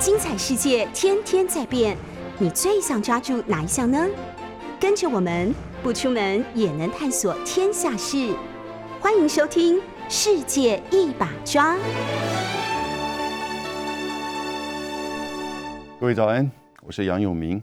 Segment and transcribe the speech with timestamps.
[0.00, 1.96] 精彩世界天天在变，
[2.38, 4.06] 你最想抓住哪一项呢？
[4.78, 8.32] 跟着我们不出门也能探索天下事，
[9.00, 9.76] 欢迎收听
[10.08, 11.74] 《世界一把抓》。
[15.98, 16.48] 各位早安，
[16.82, 17.60] 我是杨永明。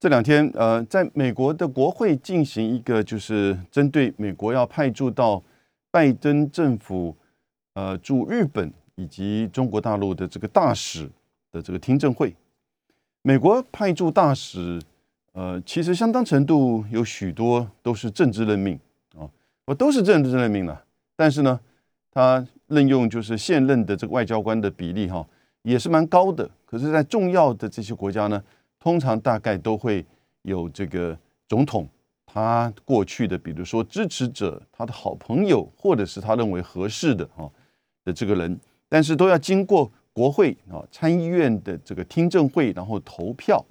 [0.00, 5.42] 这两天，呃，在美国的国会进行一个，就是针对美国要派驻到
[5.90, 7.14] 拜登政府，
[7.74, 11.08] 呃，驻日本以及中国大陆的这个大使
[11.50, 12.34] 的这个听证会。
[13.22, 14.80] 美国派驻大使，
[15.32, 18.78] 呃，其实相当程度有许多都是政治任命
[19.16, 19.28] 啊，
[19.66, 20.84] 我都是政治任命了。
[21.16, 21.60] 但是呢，
[22.10, 25.26] 他任用就是现任的这个外交官的比例哈，
[25.62, 26.48] 也是蛮高的。
[26.64, 28.42] 可是，在重要的这些国家呢？
[28.78, 30.02] 通常大概都会
[30.40, 31.14] 有这个
[31.46, 31.86] 总统，
[32.24, 37.50] 他过去的，比如说支持者，他的好朋友，或者是他认为合适的哈
[38.06, 38.58] 的这个人，
[38.90, 43.64] 但是都要经过国会啊参议院的这个听证会，然后投票。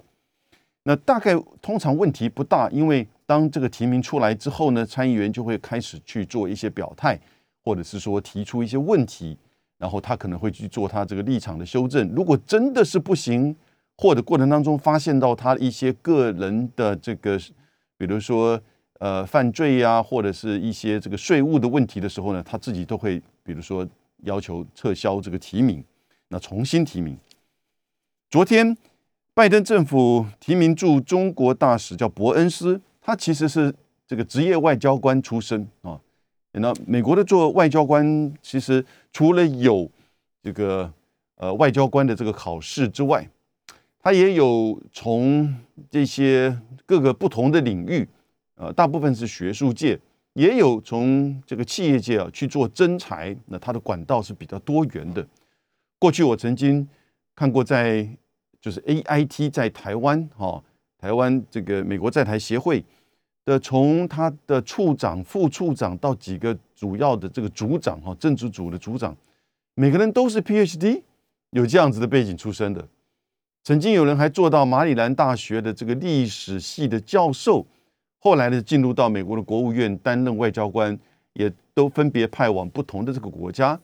[0.82, 7.16] 那大概通常问题不大，因为当这个提名出来之后呢，参议员就会开始去做一些表态，
[7.62, 9.38] 或者是说提出一些问题，
[9.78, 12.08] 然后他可能会去做他这个立场的修正。
[12.08, 13.54] 如果真的是不行。
[14.02, 17.38] 或者过程当中发现到他一些个人的这个，
[17.98, 18.58] 比如说
[18.98, 23.86] 呃犯罪呀，或者是一些这个税务的问题的时候呢，他自己都会比如说
[24.22, 25.84] 要求撤销这个提名，
[26.28, 27.16] 那重新提名。
[28.28, 28.76] 昨天
[29.34, 33.74] 拜登政府提名驻中国大使叫伯恩斯，他其实是
[34.06, 36.00] 这个职业外交官出身啊。
[36.52, 39.88] 那美国的做外交官，其实除了有
[40.42, 40.92] 这个
[41.36, 43.28] 呃外交官的这个考试之外，
[44.00, 45.54] 他也有从
[45.88, 48.08] 这些各个不同的领域，
[48.56, 49.98] 呃，大部分是学术界，
[50.34, 55.26] 也有从这个企业界啊去做征才，那他的管道是比较多元的。
[55.98, 56.88] 过去我曾经
[57.34, 58.08] 看过，在
[58.60, 60.62] 就是 A I T 在台湾哈，
[60.98, 62.84] 台湾这个美国在台协会
[63.44, 69.16] 的，从他的处长、副处长到几个主要的这个组长哈，政治组的组长，
[69.74, 71.02] 每个人都是 P H D，
[71.50, 72.86] 有这样子的背景出身的。
[73.62, 77.66] 曾经有人还做到马里兰大学的这个历史系的教授，
[78.20, 80.96] 后来呢进入到美国的国务院担任外交官，
[81.32, 83.80] 也都分别派往不同的这个国家，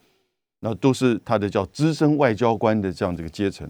[0.60, 3.68] 那都是他的叫资深外交官的这样这个阶层。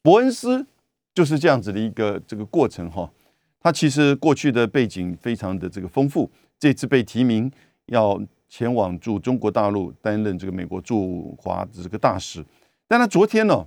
[0.00, 0.64] 伯恩斯
[1.12, 3.10] 就是这样子的一个这个过程哈，
[3.58, 7.50] 他其实过去的背景非常的这个丰富，这次被提名
[7.86, 12.44] 要前往驻中国大陆担任这个美国驻华的这个大使，
[12.86, 13.66] 但他昨天呢，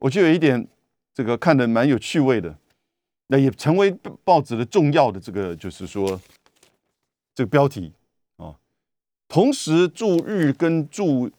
[0.00, 0.68] 我就有一点。
[1.14, 2.56] 这个看的蛮有趣味的，
[3.28, 3.90] 那也成为
[4.24, 6.20] 报纸的重要的这个，就是说
[7.34, 7.92] 这个标题
[8.36, 8.56] 啊。
[9.28, 11.30] 同时驻日跟驻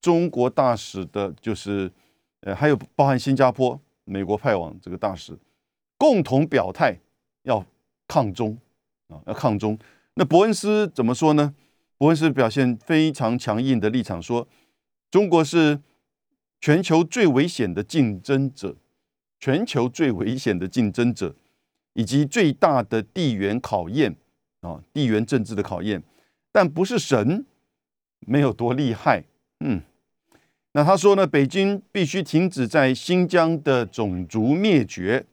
[0.00, 1.90] 中国大使的，就是
[2.40, 5.36] 呃，还有包含新加坡、美国派往这个大使，
[5.98, 6.96] 共同表态
[7.42, 7.64] 要
[8.06, 8.56] 抗中
[9.08, 9.76] 啊，要抗中。
[10.14, 11.54] 那伯恩斯怎么说呢？
[11.98, 14.46] 伯恩斯表现非常强硬的立场，说
[15.10, 15.80] 中国是
[16.60, 18.76] 全球最危险的竞争者。
[19.42, 21.34] 全球最危险的竞争者，
[21.94, 24.14] 以及最大的地缘考验
[24.60, 26.00] 啊，地缘政治的考验，
[26.52, 27.44] 但不是神
[28.20, 29.24] 没有多厉害，
[29.58, 29.82] 嗯，
[30.74, 35.26] 那他说呢，北京必须停止在新疆的种族灭绝、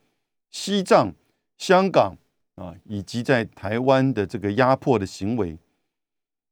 [0.49, 1.13] 西藏、
[1.59, 2.17] 香港
[2.55, 5.55] 啊，以及在台湾的这个压迫的行为，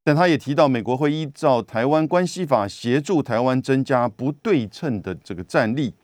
[0.04, 5.96] 但他也提到，美国会依照台湾关系法协助台湾增加不对称的这个战力。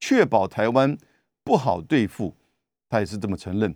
[0.00, 0.96] 确保台湾
[1.44, 2.34] 不好对付，
[2.88, 3.74] 他也是这么承认。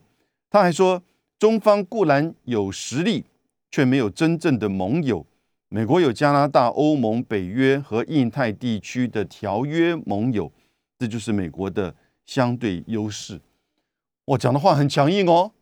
[0.50, 1.02] 他还说，
[1.38, 3.24] 中方固然有实力，
[3.70, 5.26] 却没有真正的盟友。
[5.68, 10.50] 美国有加拿大、欧盟、北约和印太地区的条约盟友，
[10.98, 13.40] 这就是美国的相对优势。
[14.24, 15.52] 我讲的话很强硬哦，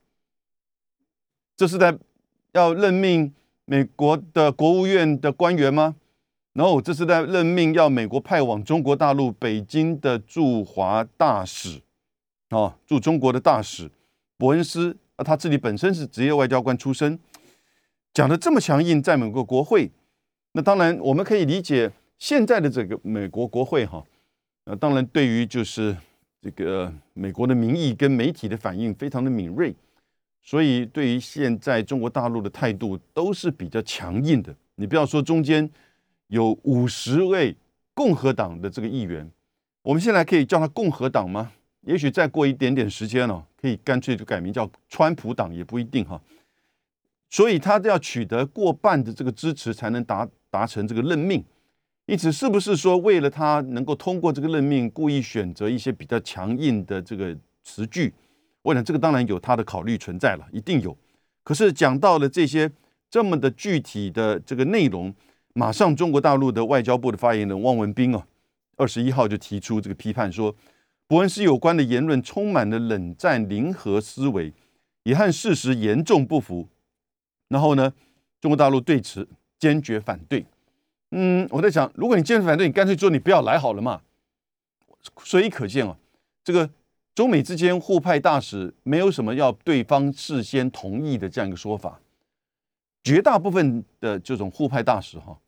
[1.57, 1.99] 这是在
[2.53, 3.33] 要任命
[3.65, 5.97] 美国的国务院的官员吗？
[6.55, 11.81] 然后这是在任命要美国派往中国大陆北京的驻华大使，
[12.51, 13.91] 啊，驻中国的大使
[14.37, 17.19] 伯恩斯，啊，他自己本身是职业外交官出身，
[18.13, 19.91] 讲的这么强硬，在美国国会，
[20.53, 24.05] 那当然我们可以理解现在的这个美国国会哈，
[24.65, 25.97] 呃，当然对于就是
[26.43, 29.75] 这个美国的民意跟媒体的反应非常的敏锐，
[30.43, 35.71] 所以对于现在中国大陆的态度都是比较强硬的，你不要说中间。
[36.33, 37.55] 有五十位
[37.93, 39.31] 共和党的这个议员，
[39.83, 41.53] 我们现在可以叫他共和党吗？
[41.83, 46.19] 也许再过一点点时间了，可以干脆就改名叫川普党也不一定哈。
[47.29, 51.45] 所以他要取得过半的这个支持，才能达达成这个任命。
[52.07, 58.11] 因此，是不是说为了他能够通过这个任命，故意选择一些比较强硬的这个词句？
[58.63, 60.97] 我想这个当然有他的考虑存在了，一定有。
[61.45, 62.73] 可是讲到了这些
[63.11, 65.15] 这么的具体的这个内容，
[65.55, 68.27] 马上中国大陆的外交部的发言人汪文斌啊，
[68.77, 70.55] 二十一号就提出这个批判，说
[71.07, 74.53] 伯恩斯有关的言论充满了冷战零和思维，
[75.03, 76.69] 也和事实严重不符。
[77.49, 77.93] 然后呢，
[78.41, 79.29] 中国大陆对此
[79.59, 80.47] 坚决反对。
[81.11, 84.01] 嗯，我在想，如果你坚决反对，你干脆说你不要来好了嘛。
[85.25, 85.97] 所以可见啊，
[86.43, 86.71] 这个
[87.15, 92.01] 中美之间互派大使没有什么要对方事先同意的这样一个说法。
[93.13, 95.39] 绝大部分的这种互派大使哈，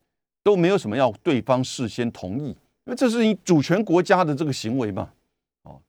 [0.42, 5.10] 都没有什么要对方事先同意，因为这是你主权国家的这个行为嘛。
[5.62, 5.80] 哦，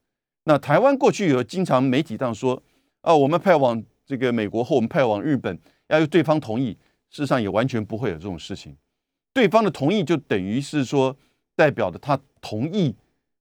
[0.45, 2.63] 那台湾过去有经常媒体上说
[3.01, 6.71] 啊，我们派往这个美国或我们派往日本要有对方同意，
[7.09, 8.73] 事实上也完全不会有这种事情。
[9.33, 11.13] 对方的同意就等于是说，
[11.57, 12.95] 代表的他同意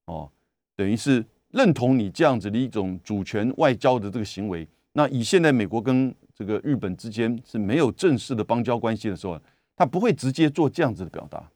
[0.07, 0.29] 哦，
[0.75, 4.67] 等于是认同你这样子的一种主权外交的这个行为。
[4.95, 9.41] 那以现在美国跟这个日本之间是没有正式的邦交关系的时候，
[9.77, 11.51] 他不会直接做这样子的表达。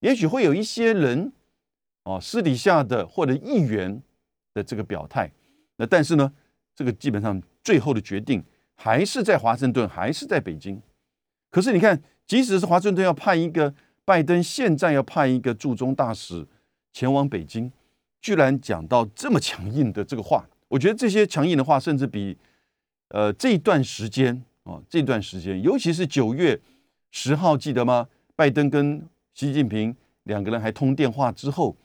[0.00, 1.32] 也许会有一些人
[2.04, 4.02] 哦，私底下的或者议员
[4.54, 5.30] 的这个表态。
[5.76, 6.32] 那但是呢，
[6.74, 8.42] 这个基本上最后的决定
[8.74, 10.80] 还是在华盛顿，还是在北京。
[11.50, 12.02] 可是你看。
[12.26, 13.72] 即使是华盛顿要派一个
[14.04, 16.44] 拜登，现在要派一个驻中大使
[16.92, 17.70] 前往北京，
[18.20, 22.36] 居然讲到这么强硬的这个话，我觉得这些强硬的话，甚至比
[23.08, 26.60] 呃这段时间啊这段时间，尤其是九月
[27.10, 28.08] 十号，记得吗？
[28.34, 29.02] 拜登跟
[29.34, 29.94] 习近平
[30.24, 31.76] 两个人还通电话之后，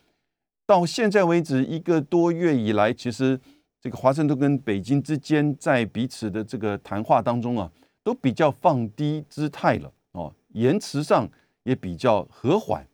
[0.65, 3.39] 到现在为止一个多月以来，其实
[3.79, 7.71] 这个华盛顿跟北京之间在彼此的这个谈话当中啊，
[8.03, 9.91] 都比较放低姿态了。
[10.13, 11.29] 哦，言辞上
[11.63, 12.85] 也比较和缓。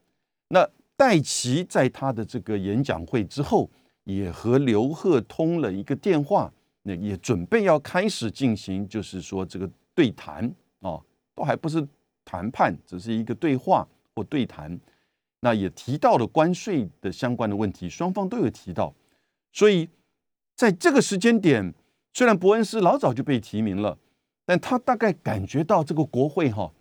[0.50, 3.70] 那戴奇在他的这个演讲会之后，
[4.04, 6.52] 也和刘鹤通了一个电话，
[6.88, 10.50] 那也准备要开始进行，就是说这个对谈
[10.80, 11.04] 哦，
[11.36, 11.86] 都还不是
[12.24, 13.86] 谈判，只是一个对话
[14.16, 14.80] 或对谈。
[15.42, 18.94] 那也提到了关税的相关的问题，双方都有提到。
[19.52, 19.90] 所以
[20.56, 21.74] 在这个时间点，
[22.14, 23.98] 虽然伯恩斯老早就被提名了，
[24.46, 26.72] 但他大概感觉到这个国会哈。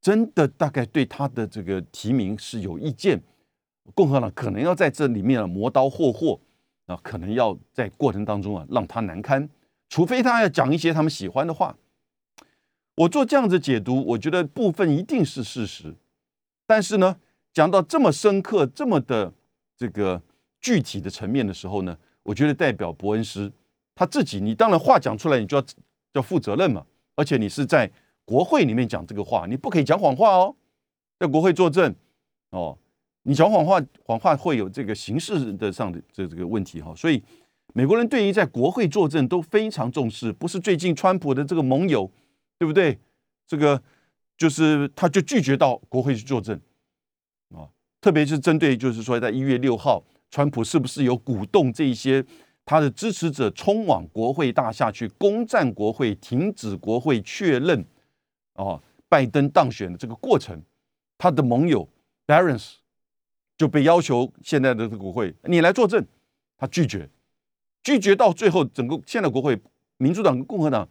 [0.00, 3.22] 真的大概对他的这个提名是有意见，
[3.94, 6.38] 共和党可能要在这里面磨刀霍霍
[6.86, 9.48] 啊，可能要在过程当中啊让他难堪，
[9.88, 11.76] 除非他要讲一些他们喜欢的话。
[12.96, 15.94] 我做这样子解读，我觉得部分一定是事实，
[16.66, 17.16] 但是呢，
[17.52, 19.32] 讲到这么深刻、这么的
[19.76, 20.22] 这个
[20.60, 23.52] 具体的层面的时候呢，我觉得代表伯恩斯
[23.94, 25.64] 他自己，你当然话讲出来，你就要
[26.12, 26.84] 要负责任嘛，
[27.16, 27.90] 而且你是在。
[28.26, 30.56] 国会里面讲这个话，你不可以讲谎话哦，
[31.18, 31.94] 在国会作证
[32.52, 32.78] 哦，
[33.24, 36.94] 你讲谎话，谎话会有这个形式的上的这这个问题哈。
[36.94, 37.22] 所以
[37.72, 42.10] 美国人对于在国会作证都非常重视，不是最近川普的这个盟友，
[42.58, 42.98] 对不对？
[43.46, 43.82] 这个
[44.38, 46.58] 就是他就拒绝到国会去作证
[47.54, 47.68] 啊，
[48.00, 52.24] 特别是针对就是说在一月六号，川普是不是有鼓动这一些？
[52.66, 57.84] 他的支持者冲往国会大厦去攻占国会，停止国会确认。
[58.54, 60.62] 哦，拜登当选的这个过程，
[61.18, 61.86] 他的盟友
[62.26, 62.76] Barons
[63.56, 66.04] 就被要求现在的国会你来作证，
[66.56, 67.08] 他拒绝，
[67.82, 69.60] 拒绝到最后，整个现在国会
[69.98, 70.88] 民主党跟共和党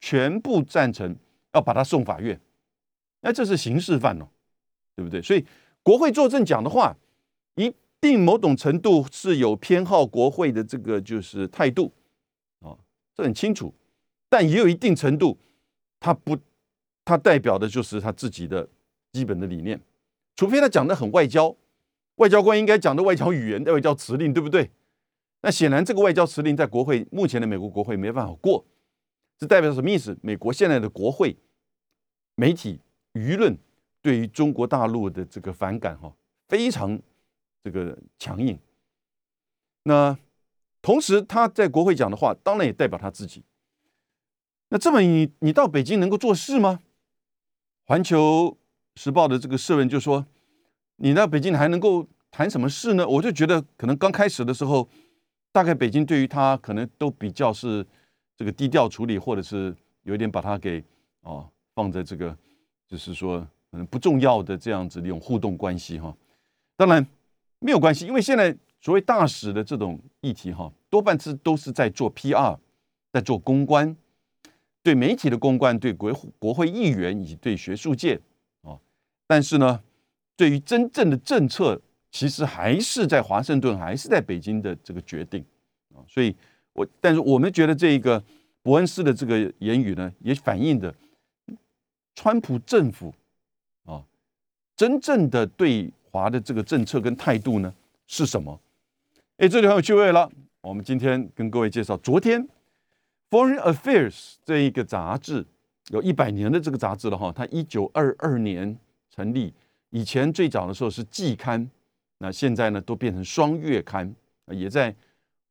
[0.00, 1.16] 全部赞成
[1.52, 2.40] 要把他送法院，
[3.20, 4.28] 那这是刑事犯哦，
[4.96, 5.22] 对不对？
[5.22, 5.44] 所以
[5.82, 6.96] 国会作证讲的话，
[7.56, 11.92] 一定某种程度是有偏好国会的这个就是态度
[12.60, 12.76] 啊，
[13.14, 13.74] 这很清楚，
[14.28, 15.38] 但也有一定程度，
[16.00, 16.38] 他不。
[17.06, 18.66] 他代表的就是他自己的
[19.12, 19.78] 基本的理念，
[20.36, 21.54] 除非他讲的很外交，
[22.16, 24.70] 外交官应该讲的外交语言、外交辞令，对不对？
[25.42, 28.64] 那显然这个外交辞令在国会目前的美国国会没办法过，
[29.38, 30.16] 这代表什么意思？
[30.22, 31.36] 美国现在的国会、
[32.34, 32.80] 媒体、
[33.12, 33.56] 舆论
[34.00, 36.14] 对于中国大陆的这个反感哈
[36.48, 36.98] 非常
[37.62, 38.58] 这个强硬。
[39.82, 40.16] 那
[40.80, 43.42] 同时他在国会讲的话，当然也代表他自己。
[44.70, 46.80] 那这么你你到北京能够做事吗？
[47.84, 48.56] 环球
[48.96, 50.26] 时报的这个社论就说
[50.96, 54.88] ：“你到北京还能够谈什么事呢？”我就觉得可能刚开始的时候，
[55.52, 57.86] 大概北京对于他可能都比较是
[58.36, 60.82] 这个低调处理，或者是有一点把他给
[61.22, 62.36] 哦放在这个
[62.86, 66.14] 就是说嗯不重要的这样子的一种互动关系哈。
[66.76, 67.06] 当然
[67.58, 72.58] 没有关系，因为现在所谓大使的这种议题哈，多半是都是在做 PR，
[73.12, 73.96] 在做公关。
[74.82, 78.20] 对媒体的公关，对国国会议员以及对学术界，
[78.60, 78.76] 啊，
[79.26, 79.80] 但是呢，
[80.36, 85.44] 对于真正的政策，其实还是在华盛顿，还是在北京的这个决定
[85.94, 86.02] 啊。
[86.08, 86.34] 所以，
[86.72, 88.22] 我但是我们觉得这一个
[88.62, 90.92] 伯恩斯的这个言语呢，也反映的
[92.14, 93.14] 川普政府
[93.84, 94.02] 啊，
[94.76, 97.72] 真正的对华的这个政策跟态度呢
[98.06, 98.60] 是什么？
[99.36, 100.30] 哎，这里很有趣味了。
[100.60, 102.42] 我们今天跟各位介绍，昨天
[103.30, 104.12] 《Foreign Affairs》
[104.44, 105.44] 这一个杂志
[105.90, 108.76] 有一百年的这个杂志了哈，它一九二二年
[109.10, 109.52] 成立。
[109.94, 111.70] 以前最早的时候是季刊，
[112.18, 114.12] 那现在呢都变成双月刊，
[114.50, 114.92] 也在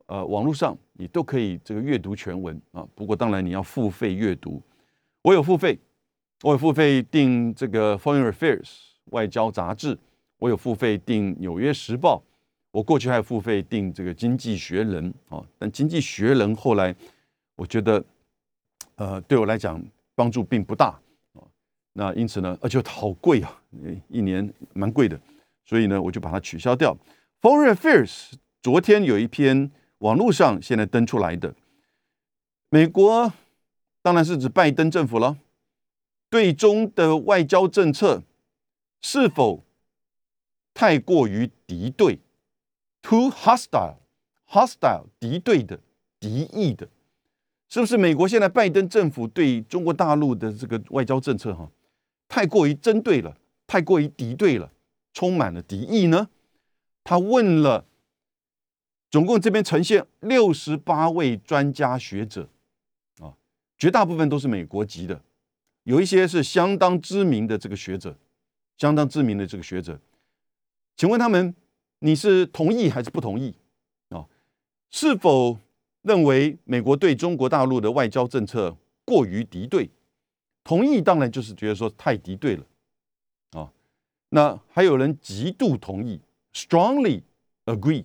[0.07, 2.85] 呃网络上你都可以这个阅读全文啊。
[2.93, 4.62] 不过当然你要付费阅读，
[5.21, 5.79] 我有付费，
[6.41, 8.59] 我有付费订这个《Foreign Affairs》
[9.12, 9.97] 外交杂志，
[10.39, 12.17] 我有付费订《纽约时报》，
[12.71, 15.41] 我过去还付费订这个《经济学人》啊。
[15.57, 16.93] 但《经济学人》后来
[17.55, 18.03] 我觉得，
[18.95, 19.81] 呃，对我来讲
[20.15, 21.00] 帮助并不大。
[21.93, 23.62] 那因此呢，而且好贵啊，
[24.08, 25.20] 一年蛮贵的，
[25.65, 26.98] 所以呢，我就把它取消掉。
[27.42, 31.53] Foreign Affairs 昨天有一篇网络上现在登出来的，
[32.70, 33.34] 美国
[34.01, 35.38] 当然是指拜登政府了，
[36.30, 38.24] 对中的外交政策
[39.01, 39.63] 是否
[40.74, 42.20] 太过于敌对
[43.01, 45.80] ？Too hostile，hostile 敌对的、
[46.20, 46.88] 敌意的，
[47.70, 47.98] 是不是？
[47.98, 51.70] 美国现在拜登政府对中国大陆的这个外交政策，哈？
[52.30, 54.72] 太过于针对了，太过于敌对了，
[55.13, 56.29] 充满了敌意呢。
[57.03, 57.86] 他问了，
[59.10, 62.50] 总共这边呈现六十八位专家学者，
[63.20, 63.36] 啊，
[63.77, 65.22] 绝大部分都是美国籍的，
[65.84, 68.17] 有一些是相当知名的这个学者，
[68.77, 70.00] 相当知名的这个学者，
[70.96, 71.53] 请问他们，
[72.00, 73.55] 你是同意还是不同意？
[74.10, 74.25] 啊，
[74.89, 75.58] 是否
[76.03, 79.89] 认为美国对中国大陆的外交政策过于敌对？
[80.63, 82.65] 同意当然就是觉得说太敌对了，
[84.36, 86.20] 那还有人极度同意
[86.54, 87.22] ，strongly
[87.66, 88.04] agree，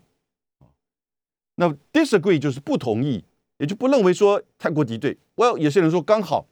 [1.54, 3.24] 那 disagree 就是不同意，
[3.56, 5.16] 也就不认为说太过敌对。
[5.36, 6.46] Well，有些人说刚好，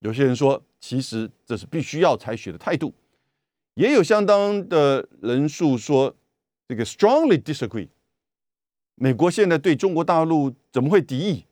[0.00, 2.92] 有些人说其实这是必须要采取的态度，
[3.72, 6.14] 也有相当的人数说
[6.68, 7.88] 这个 strongly disagree。
[8.96, 11.46] 美国现在对中国大陆怎么会敌意，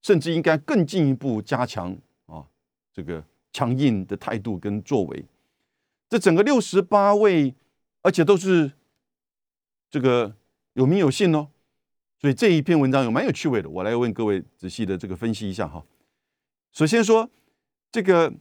[0.00, 2.46] 甚至应该更进一步加强啊，
[2.94, 3.22] 这个。
[3.52, 5.24] 强硬的态度跟作为，
[6.10, 7.54] 这整个六十八位，
[8.02, 8.72] 而且都是
[9.88, 10.34] 这个
[10.72, 11.48] 有名有姓哦，
[12.20, 13.70] 所以这一篇文章有蛮有趣味的。
[13.70, 15.86] 我来问各位仔细的这个分析一下哈。
[16.72, 17.30] 首先说
[17.92, 18.32] 这个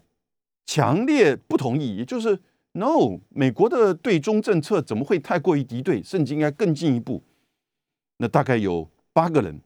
[0.65, 2.39] 强烈不同意，也就是
[2.71, 7.21] no，美国的对中政策怎么会太过于敌对，甚至应该更进一步？
[8.17, 9.61] 那大概有八个人，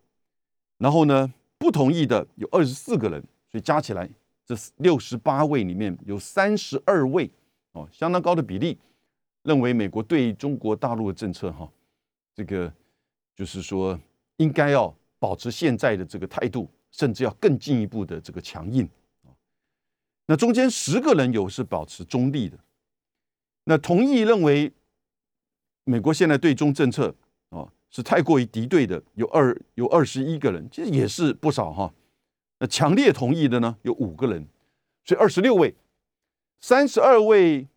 [0.77, 4.09] 然后呢不同意的有二十四个人，所以加起来。
[4.45, 7.31] 这六十八位里面有三十二位
[7.73, 8.77] 哦，相当高的比例
[9.43, 11.69] 认为美国对中国大陆的政策哈，
[12.33, 12.71] 这个
[13.35, 13.99] 就是说
[14.37, 18.87] 应该要保持现在的这个态度，甚至要更进一步的这个强硬。
[20.25, 22.57] 那中间十个人有是保持中立的，
[23.65, 24.71] 那同意认为
[25.83, 27.13] 美国现在对中政策
[27.49, 31.93] 啊是太过于敌对的，有二有二十一个人，其实也是不少哈。
[32.59, 34.47] 那强烈同意的呢，有五个人，
[35.03, 35.75] 所以二十六位，
[36.63, 37.67] 三十二位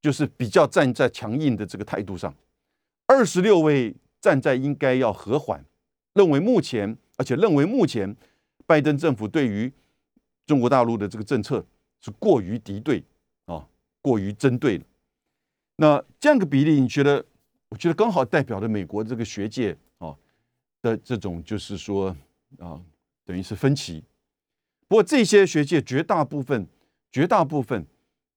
[0.00, 2.32] 就是比较站在强硬的这个态度上，
[3.06, 5.64] 二十六位站在应该要和缓，
[6.14, 8.16] 认为目前，而且认为目前
[8.64, 9.72] 拜登政府对于
[10.46, 11.66] 中国大陆的这个政策
[12.00, 13.02] 是过于敌对
[13.46, 13.66] 啊，
[14.00, 14.84] 过于针对了。
[15.78, 17.24] 那这样个比例，你觉得？
[17.70, 20.14] 我觉得刚好代表了美国这个学界啊
[20.80, 22.16] 的这种，就是说
[22.60, 22.80] 啊。
[23.24, 24.02] 等于是分歧，
[24.88, 26.66] 不过这些学界绝大部分、
[27.12, 27.86] 绝大部分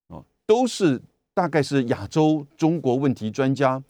[0.10, 1.01] 啊，都是
[1.34, 3.82] 大概是亚洲中国问题专家，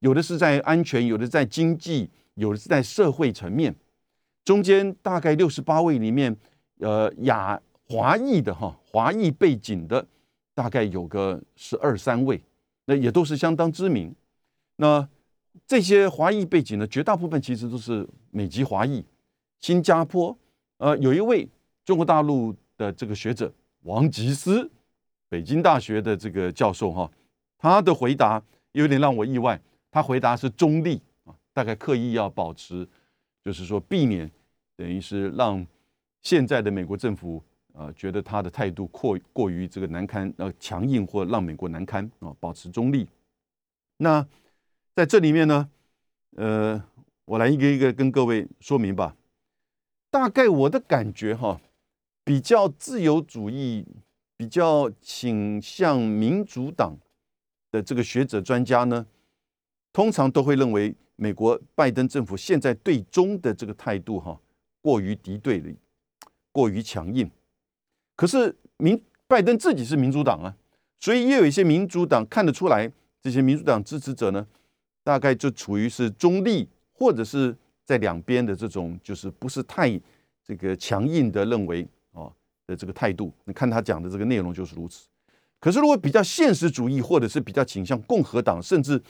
[0.00, 3.74] 有的是在安全，有的在经济，有的是在社会层面。
[4.44, 6.36] 中间大概六十八位里面，
[6.78, 7.58] 呃，亚
[7.88, 10.06] 华裔的哈，华裔背景的
[10.54, 12.42] 大概有个十二三位，
[12.84, 14.14] 那也都是相当知名。
[14.76, 15.08] 那
[15.66, 19.02] 这些华裔背景呢，绝大部分其实都是美籍华裔，
[19.60, 20.36] 新加坡。
[20.76, 21.48] 呃，有一位
[21.84, 23.50] 中国大陆的这个学者
[23.84, 24.70] 王吉思，
[25.28, 27.10] 北京大学的这个教授哈，
[27.58, 29.60] 他的回答有点让我意外。
[29.90, 32.88] 他回答是中立啊，大概刻意要保持，
[33.42, 34.28] 就是说避免
[34.76, 35.64] 等于是让
[36.22, 37.40] 现在的美国政府
[37.74, 43.06] 呃觉得他的态度过过于这个难堪呃强硬或让美国难堪啊，保持中立。
[43.98, 44.26] 那
[44.94, 45.70] 在这里面呢，
[46.36, 46.82] 呃，
[47.26, 49.14] 我来一个一个跟各位说明吧。
[50.10, 51.60] 大概我的感觉哈，
[52.24, 53.86] 比较自由主义，
[54.36, 56.98] 比较倾向民主党
[57.70, 59.06] 的这个学者专家呢，
[59.92, 64.40] 通常都会认为美国拜登政府现在对中的这个态度哈
[64.80, 65.70] 过于敌对了，
[66.50, 67.30] 过于强硬。
[68.16, 70.56] 可是民拜登自己是民主党啊，
[71.00, 72.90] 所以也有一些民主党看得出来，
[73.20, 74.46] 这些民主党支持者呢，
[75.02, 77.54] 大概就处于是中立或者是
[77.84, 80.00] 在两边的这种，就是不是太
[80.42, 81.86] 这个强硬的认为
[82.66, 83.32] 的这个态度。
[83.44, 85.06] 你看他讲的这个内容就是如此。
[85.60, 89.00] 可是如果比较现实主义，或者是比较倾向共和党，甚至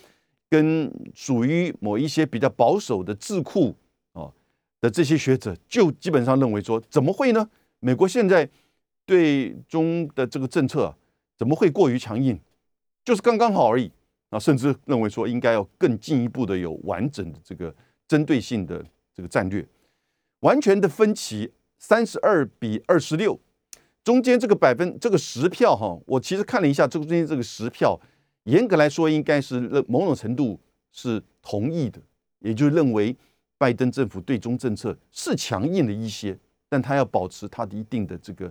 [0.49, 3.75] 跟属于某一些比较保守的智库
[4.13, 4.31] 啊
[4.81, 7.49] 的这些学者，就基本上认为说，怎么会呢？
[7.81, 8.49] 美国现在。
[9.07, 10.97] 对中的这个政策
[11.37, 12.41] 怎么会过于强硬？
[13.05, 13.93] 就是刚刚好而已
[14.31, 14.39] 啊！
[14.39, 17.75] 甚至认为说应该要更进一步的有完整的这个
[18.09, 18.83] 针对性的
[19.15, 19.63] 这个战略。
[20.41, 21.53] 完全的分歧，
[21.87, 23.39] 三十二比二十六，
[24.03, 28.01] 中间这个百分这个十票哈，我其实看了一下，这个中间这个十票，
[28.45, 30.59] 严格来说应该是某种程度
[30.93, 32.01] 是同意的，
[32.39, 33.15] 也就认为
[33.59, 36.35] 拜登政府对中政策是强硬的一些，
[36.71, 38.51] 但他要保持他的一定的这个。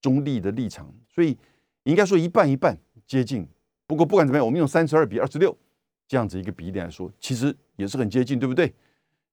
[0.00, 1.38] 中立的立场，所以
[1.84, 3.46] 应该说一半一半接近。
[3.86, 5.56] 不过不管怎么样，我们用三十二比二十六
[6.08, 8.74] 这样子一个比例来说，其实也是很接近，对不对？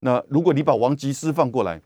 [0.02, 1.82] 那如果你把王吉斯放过来，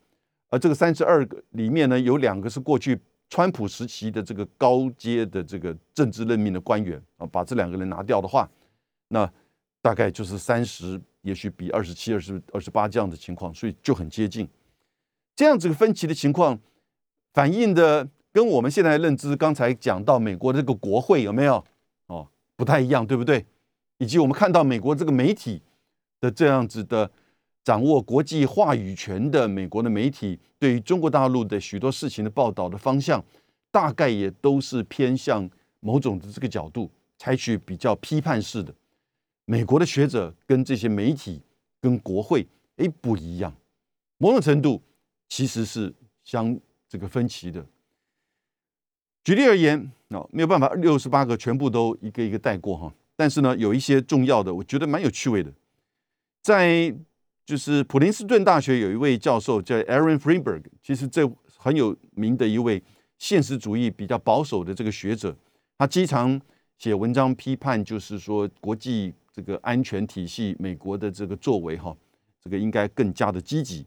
[0.54, 8.48] 而这个三十二个里面呢，有两个是过去川普时期的这个高阶的这个政治任命的官员啊，把这两个人拿掉的话，
[9.08, 9.28] 那
[9.82, 14.48] 大概就是三十，也许比二十七、二十二十八这样的情况，所以就很接近。
[15.34, 16.58] 这样子个分歧的情况
[17.32, 18.08] 反映的。
[18.34, 21.64] 跟我们现在认知，刚才讲到美国这个国会有没有
[22.08, 23.46] 哦不太一样，对不对？
[23.98, 25.62] 以及我们看到美国这个媒体
[26.20, 27.08] 的这样子的
[27.64, 33.24] 掌握国际话语权的美国的媒体，对于中国大陆的许多事情的报道的方向，
[33.70, 35.48] 大概也都是偏向
[35.80, 38.72] 某种的这个角度，采取比较批判式的。
[39.46, 41.40] 美国的学者跟这些媒体
[41.80, 43.54] 跟国会哎不一样，
[44.18, 44.82] 某种程度
[45.28, 46.58] 其实是相
[46.88, 47.64] 这个分歧的。
[49.22, 52.92] 举例而言，哦，没有办法，六十八个全部都一个一个带过哈。
[53.16, 55.50] 但是呢，有一些重要的，我觉得蛮有趣味的。
[56.42, 56.94] 在
[57.44, 62.82] 就是普林斯顿大学有一位教授叫 Aaron Freeberg，其实这很有名的一位
[63.18, 65.36] 现实主义比较保守的这个学者，
[65.76, 66.40] 他经常
[66.78, 71.96] 写文章批判，就是说国际这个安全体系美国的这个作为哈，
[72.42, 73.86] 这个应该更加的积极。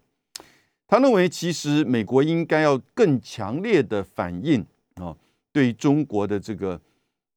[0.87, 4.65] 他认为，其实美国应该要更强烈的反应
[4.95, 5.15] 啊。
[5.51, 6.79] 对中国的这个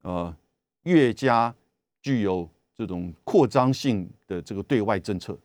[0.03, 0.37] 呃
[0.83, 1.55] 越加
[2.03, 5.37] 具有这种扩张性的这个对外政策，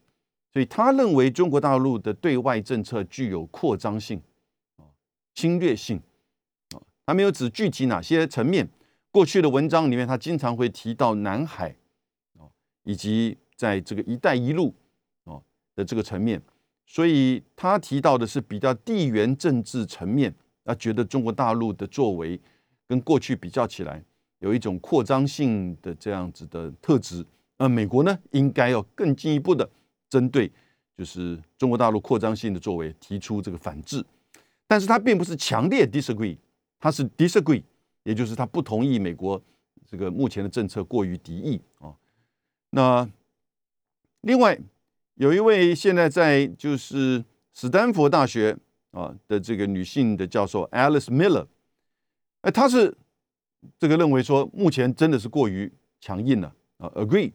[0.56, 4.22] 所以他认为中国大陆的对外政策具有扩张性
[4.78, 4.88] 啊
[5.34, 6.02] 侵略性
[6.74, 8.70] 啊，他没有指具体哪些层面。
[9.12, 11.76] 过去的文章里面，他经常会提到南海
[12.40, 12.48] 啊，
[12.86, 14.74] 以及在这个“一带一路”
[15.28, 15.42] 啊
[15.76, 16.42] 的这个层面，
[16.86, 22.40] 所以他提到的是比较地缘政治层面，他觉得中国大陆的作为。
[22.88, 24.02] 跟过去比较起来，
[24.40, 27.26] 有一种扩张性的这样子的特质。
[27.58, 29.68] 那美国呢，应该要更进一步的
[30.10, 30.52] 针对
[30.98, 34.04] 就是中国大陆扩张性的作为提出这个反制。
[34.68, 36.38] 但是他并不是强烈 disagree，
[36.80, 37.64] 他是 disagree，
[38.04, 39.42] 也就是他不同意美国
[39.86, 41.94] 这个目前的政策过于敌意啊。
[42.72, 43.08] 那
[44.22, 44.60] 另外
[45.16, 48.58] 有一位现在在就是斯坦福大学
[48.92, 51.46] 啊的这个女性的教授 Alice Miller。
[52.42, 52.98] 哎，她是
[53.78, 56.90] 这个认为说，目前真的是过于强硬了啊。
[56.96, 57.32] Agree，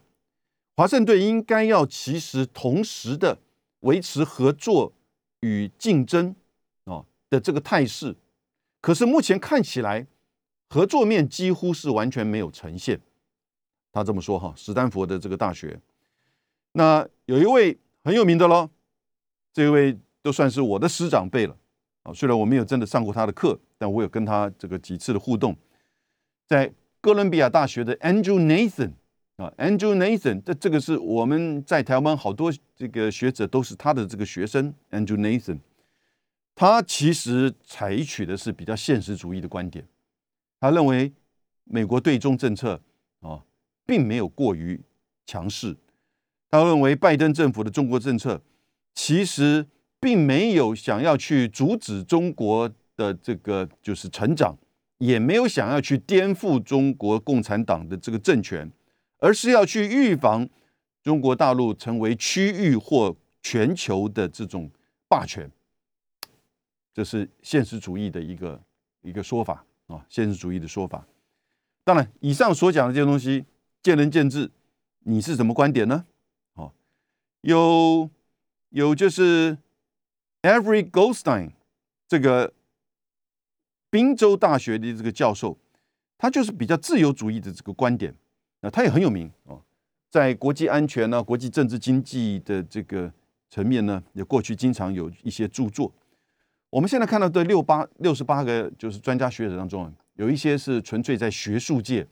[0.76, 3.38] 华盛顿应该要其实同时的
[3.80, 4.92] 维持合作
[5.40, 6.34] 与竞争
[6.84, 8.16] 啊的这个态势，
[8.80, 10.06] 可是目前看起来
[10.68, 13.00] 合作面几乎是完全没有呈现。
[13.92, 15.80] 他这么说哈，史丹佛的这个大学，
[16.72, 18.70] 那有一位很有名的喽，
[19.52, 21.56] 这位都算是我的师长辈了。
[22.04, 25.54] 啊，虽然我没有真的上过他的课，但我有跟他这个几次的互动。
[26.46, 28.92] 在哥伦比亚大学的 Andrew Nathan
[29.40, 34.74] 啊，Andrew Nathan，这这个是我们在台湾好多这个学者都是他的这个学生。
[34.90, 35.60] Andrew Nathan，
[36.54, 39.86] 他其实采取的是比较现实主义的观点。
[40.60, 41.12] 他认为
[41.64, 42.80] 美国对中政策
[43.20, 43.42] 啊，
[43.86, 44.80] 并没有过于
[45.24, 45.76] 强势。
[46.50, 48.42] 他认为拜登政府的中国政策
[48.94, 49.66] 其实。
[50.02, 54.56] 并没有想要去阻止中国的这个就是成长，
[54.96, 58.72] 也没有想要去颠覆中国共产党的这个政权，
[59.20, 60.48] 而是要去预防
[61.02, 64.70] 中国大陆成为区域或全球的这种
[65.08, 65.50] 霸权。
[66.92, 68.60] 这是现实主义的一个
[69.02, 71.06] 一个说法啊，现实主义的说法。
[71.84, 73.44] 当然，以上所讲的这些东西
[73.82, 74.50] 见仁见智，
[75.00, 76.04] 你是什么观点呢？
[76.54, 76.72] 哦，
[77.42, 78.10] 有
[78.70, 79.56] 有就是
[80.42, 81.52] Every Goldstein
[82.06, 82.52] 这个
[83.88, 85.58] 宾州大学的这个教授，
[86.18, 88.14] 他就是比较自由主义的这个观点，
[88.60, 89.60] 那他也很有名哦，
[90.10, 93.12] 在国际安全呢、国际政治经济的这个
[93.48, 95.92] 层面呢，也过去经常有一些著作。
[96.68, 102.06] 我们现在看到的六八六十八个就是专家学者当中，有一些是纯粹在学术界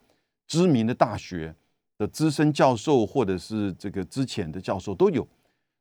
[0.47, 1.55] 知名的大学
[1.97, 5.27] 的资深教授，或者是这个之前的教授都有。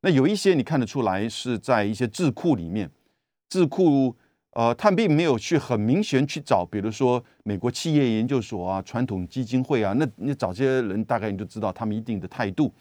[0.01, 2.91] 那有一些你看得出来是在一些智库里面，
[3.49, 4.15] 智库
[4.57, 12.73] 呃，他并没有去很明显去找，比如说美国企业研究所啊、传统基金会啊，那你找这些人，大概你就知道他们一定的态度。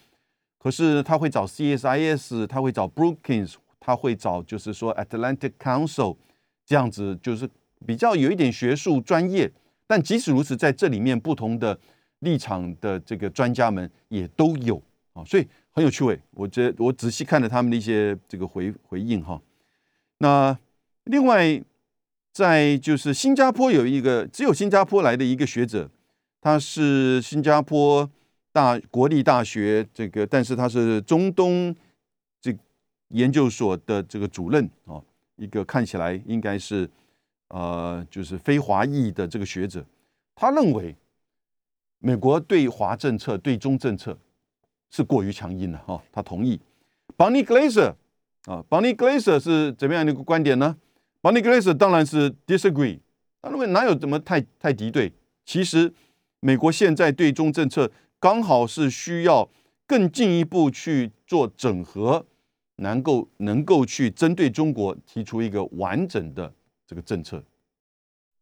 [0.58, 3.56] 可是他会找 CSIS，他会找 Brookings。
[3.78, 6.16] 他会找，就是说 Atlantic Council
[6.64, 7.48] 这样子，就是
[7.86, 9.52] 比较有一点学术专业。
[9.86, 11.78] 但即使如此，在这里面不同的
[12.20, 16.18] 立场的这个专家们也都有啊，所以很有趣味。
[16.30, 19.38] 我觉得我仔细看了他们的一些这个回回应哈。
[20.18, 20.58] 那
[21.06, 21.60] 另外，
[22.32, 25.90] 在就是新加坡有一个只有新加坡来的一个学者，
[26.40, 28.08] 他是新加坡
[28.52, 31.74] 大国立大学这个，但是他是中东
[32.40, 32.56] 这。
[33.10, 35.00] 研究所的这个主任啊，
[35.36, 36.90] 一个看起来应该是
[37.50, 39.86] 呃，就是非华裔的这个学者，
[40.34, 40.92] 他认为
[42.00, 44.18] 美国对华政策、对中政策
[44.90, 46.02] 是过于强硬了哈。
[46.10, 46.60] 他同意。
[47.16, 47.94] Bonnie Glaser
[48.46, 50.76] 啊，Bonnie Glaser 是怎么样的一个观点呢
[51.22, 53.00] ？Bonnie Glaser 当然是 disagree，
[53.42, 55.12] 他认为哪有怎么太太敌对？
[55.44, 55.92] 其实
[56.40, 59.50] 美国现在对中政策刚好是需要
[59.86, 62.26] 更进一步去做整合。
[62.78, 66.52] 能够能够去针对中国提出一个完整的
[66.86, 67.42] 这个政策。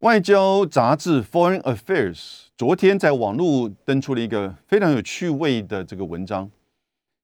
[0.00, 2.16] 外交杂志《Foreign Affairs》
[2.56, 6.50] 昨天在网络登出了一个非常有趣味的这个文章，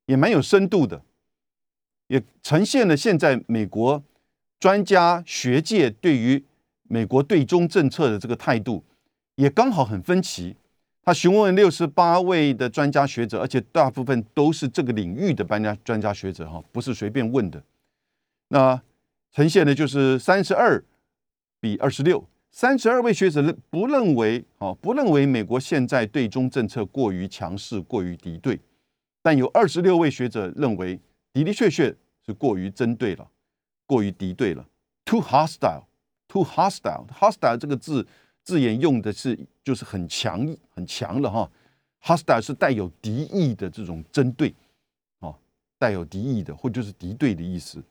[0.07, 1.03] 也蛮有深度的，
[2.07, 4.01] 也呈现了现在美国
[4.61, 6.45] 专家学界对于
[6.83, 8.85] 美国对中政策的这个态度，
[9.37, 10.55] 也刚好很分歧。
[11.03, 17.63] 他询问六十八位的专家学者，而且大部分都是这个领域的专家专家学者哈，不是随便问的。
[18.49, 18.81] 那
[19.33, 20.85] 呈现的就是三十二
[21.59, 28.61] 比二十六，三十二位学者认不认为哦，不认为美国现在对中政策过于强势、过于敌对，
[29.23, 31.01] 但有二十六位学者认为
[31.33, 31.95] 的的确确
[32.27, 33.27] 是过于针对了，
[33.91, 34.65] 过于敌对了
[35.05, 38.07] ，too hostile，too hostile，hostile 这个字。
[38.43, 41.51] 字眼用的是就是很强很强了哈
[42.03, 44.55] ，hostile 是带有敌意的这种针对，
[45.19, 45.35] 哦，
[45.79, 47.83] 带有敌意的或就是敌对的意思。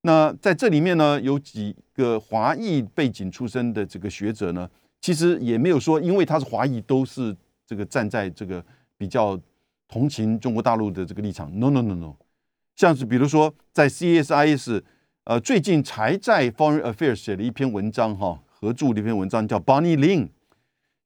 [0.00, 4.68] 那在这里面呢，有几个华裔背景出身的这个学者呢，
[5.00, 8.62] 其实也没有说，因为他是华裔，都是这个站在这个
[8.96, 9.38] 比较
[9.86, 11.48] 同情中国大陆的这个立场。
[11.60, 12.16] No No No No，
[12.74, 14.82] 像是比如说在 CSIS，
[15.26, 18.40] 呃，最近才在 Foreign Affairs 写了一篇文章哈。
[18.48, 20.28] 合著的一篇文章叫 Bonnie Lin，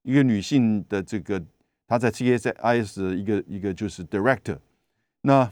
[0.03, 1.43] 一个女性的这个，
[1.87, 4.59] 她在 CSIS 的一个一个就是 Director，
[5.21, 5.51] 那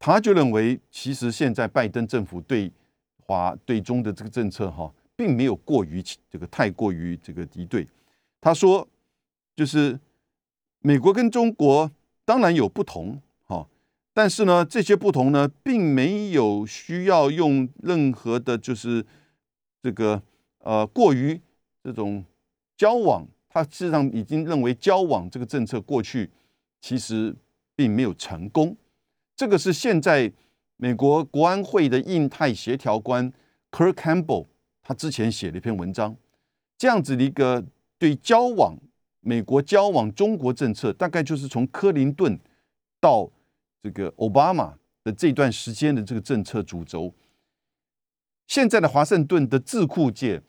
[0.00, 2.72] 他就认为，其实现在拜登政府对
[3.24, 7.86] 华对中的这个政策哈，并没有过于这个太过于这个敌对。
[8.40, 8.88] 他说，
[9.54, 10.00] 就是
[10.80, 11.88] 美国跟中国
[12.24, 13.22] 当然有不同，
[14.14, 19.04] 但是呢，这些不同呢，并没有需要用任何的，就是
[19.82, 20.22] 这个。
[20.66, 21.38] 呃，过于
[21.82, 22.24] 这种
[22.74, 26.30] 交往，他事实上已经认为交往这个政策过去
[26.80, 27.36] 其实
[27.76, 28.74] 并没有成功。
[29.36, 30.32] 这个是现在
[30.78, 33.30] 美国国安会的印太协调官
[33.70, 34.46] Kirk Campbell
[34.82, 36.16] 他之前写了一篇文章，
[36.78, 37.62] 这样子的一个
[37.98, 38.78] 对交往
[39.20, 42.38] 美国交往中国政策，大概就是从克林顿
[42.98, 43.30] 到
[43.84, 47.14] 这个奥巴马的这段时间的这个政策主轴。
[48.46, 50.42] 现在的华盛顿的智库界。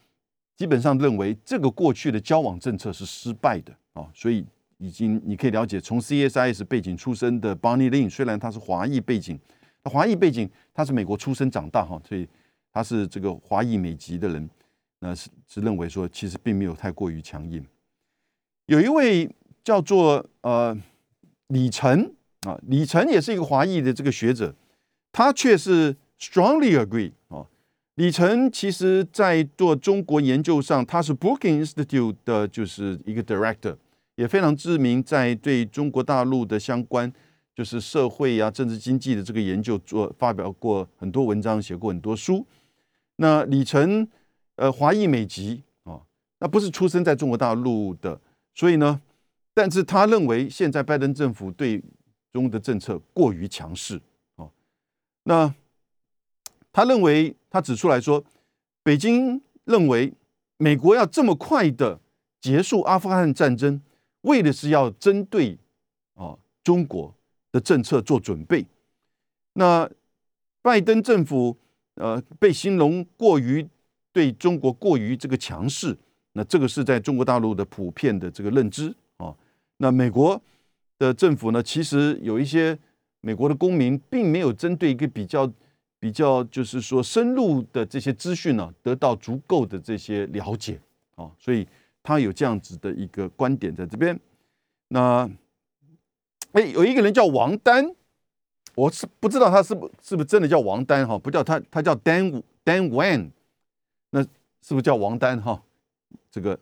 [0.58, 4.46] 基本上认为这个过去的交往政策是失败的啊，所以
[4.78, 9.38] 已经你可以了解，从 CSIS 背景出身的 Bonnie Lin，虽然他是华裔背景，
[9.84, 12.26] 华裔背景他是美国出生长大哈，所以
[12.72, 14.50] 他是这个华裔美籍的人，
[15.00, 17.62] 那是是认为说其实并没有太过于强硬。
[18.68, 19.30] 有一位
[19.62, 20.74] 叫做呃
[21.48, 24.56] 李晨啊，李晨也是一个华裔的这个学者，
[25.12, 27.48] 他却是 strongly agree 啊。
[27.96, 33.78] 李晨其实，在做中国研究上，他是 Booking Institute 的，就是一个 director，
[34.16, 37.12] 也非常知名，在对中国大陆的相关，
[37.56, 42.46] 就是社会呀、政治经济的这个研究，做发表过很多文章，写过很多书。
[43.16, 44.06] 那李晨，
[44.58, 46.02] 呃，华裔美籍啊，
[46.40, 48.20] 那不是出生在中国大陆的，
[48.54, 49.00] 所以呢，
[49.54, 51.82] 但是他认为现在拜登政府对
[52.36, 54.02] 中国的政策过于强势
[54.36, 54.52] 哦。
[55.24, 55.56] 那
[56.74, 58.22] 他认为他指出来说，
[58.84, 60.14] 北京认为
[60.58, 61.98] 美国要这么快的
[62.42, 63.82] 结束阿富汗战争，
[64.24, 65.58] 为的是要针对
[66.16, 67.16] 啊中国
[67.54, 68.66] 的政策做准备。
[69.54, 69.90] 那
[70.62, 71.56] 拜登政府
[71.94, 73.66] 呃被形容过于
[74.12, 75.98] 对中国过于这个强势，
[76.34, 79.34] 那这个是在中国大陆的普遍的这个认知啊。
[79.78, 80.42] 那美国
[80.98, 82.78] 的政府呢，其实有一些
[83.22, 85.52] 美国的公民并没有针对一个比较
[86.00, 90.80] 比较就是说深入的这些资讯呢，得到足够的这些了解
[91.16, 91.68] 啊，所以
[92.04, 94.20] 他有这样子的一个观点在这边。
[94.90, 95.30] 那
[96.52, 97.96] 哎，有一个人叫王丹。
[98.78, 103.30] 我是不知道他是不是不是真的叫王丹哈，不叫他，他叫 Dan Dan Wan，
[104.10, 105.64] 那是不是叫王丹哈？
[106.30, 106.60] 这个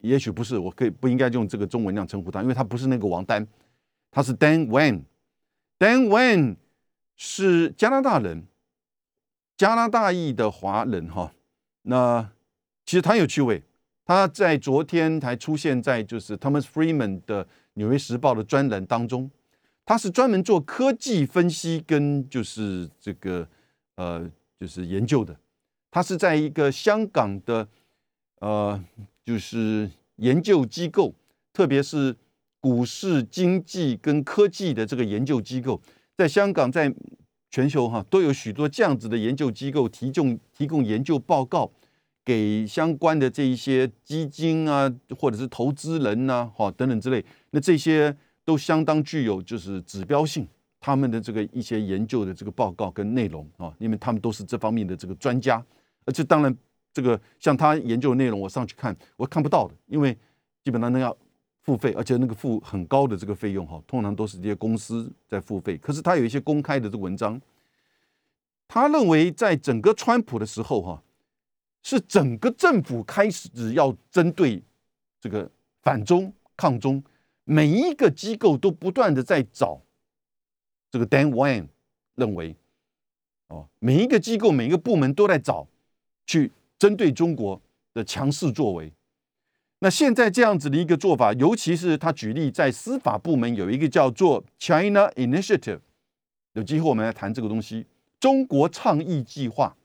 [0.00, 3.44] 也许不是，我可以不应该用这个中文那样称呼他，因为他不是那个王丹，
[4.16, 5.02] 他是 Dan Wan。
[5.78, 6.56] Dan Wan
[7.16, 8.46] 是加拿大人，
[9.58, 11.34] 加拿大裔的华人哈。
[11.82, 12.32] 那
[12.86, 13.62] 其实他有趣味，
[14.06, 19.30] 他在昨天还出现在就是 Thomas Freeman 的《纽约时报》的专栏当中。
[19.84, 23.46] 他是专门做科技分析跟就是这个
[23.96, 24.26] 呃
[24.58, 25.38] 就是研究的，
[25.90, 27.68] 他是在一个香港的
[28.40, 28.82] 呃
[29.22, 31.14] 就是研究机构，
[31.52, 32.16] 特别是
[32.60, 35.80] 股市经济跟科技的这个研究机构，
[36.16, 36.92] 在香港在
[37.50, 41.70] 全球哈都有许多这样子的研究机构提供提供研究报告
[42.24, 48.16] 给相关的这一些基金啊或者是投资人呐哈等等之类，那这些。
[48.46, 50.46] 都相当具有就是指标性，
[50.78, 55.60] 他们的这个一些研究的这个报告跟内容啊，因为他们都是这方面的这个专家，
[56.04, 56.56] 而且当然
[56.92, 60.16] 这个像他研究的内容，我上去看我看不到的，因为
[60.62, 61.10] 基本上那要
[61.66, 65.76] 付费，而且那个付很高的这个费用哈，通常都是这些公司在付费。
[65.76, 67.40] 可是他有一些公开的这个文章，
[68.68, 71.02] 他认为在整个川普的时候哈，
[71.82, 74.62] 是整个政府开始要针对
[75.20, 75.50] 这个
[75.82, 77.02] 反中抗中。
[77.42, 79.80] 每一个机构都不断的在找
[80.88, 81.66] 这个 Dan Wang
[82.14, 82.54] 认为，
[83.48, 85.66] 哦，每一个机构每一个部门都在找
[86.26, 87.60] 去针对中国
[87.92, 88.92] 的强势作为。
[89.80, 95.80] 那现在这样子的一个做法，尤其是他举例在司法部门有一个叫做 China Initiative，
[96.54, 97.86] 有机会我们来谈这个东西。
[98.18, 99.76] 中国倡议计划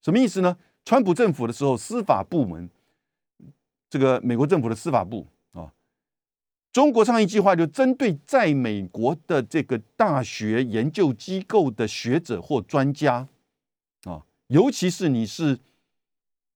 [0.00, 0.56] 什么意思呢？
[0.84, 2.70] 川普政府的时候，司法部门
[3.90, 5.70] 这个美国政府的司法部啊。
[6.72, 13.28] 中国倡议计划就针对在美国的这个大学研究机构的学者或专家
[14.04, 15.58] 啊，尤其是你是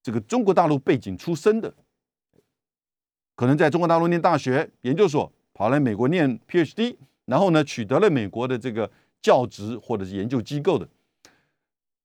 [0.03, 1.75] 这个中国大陆背景出身的，
[3.43, 8.89] 可能在中国大陆念大学研究所，跑来美国念 PhD，然后呢取得了美国的这个
[9.21, 10.89] 教职或者是研究机构的，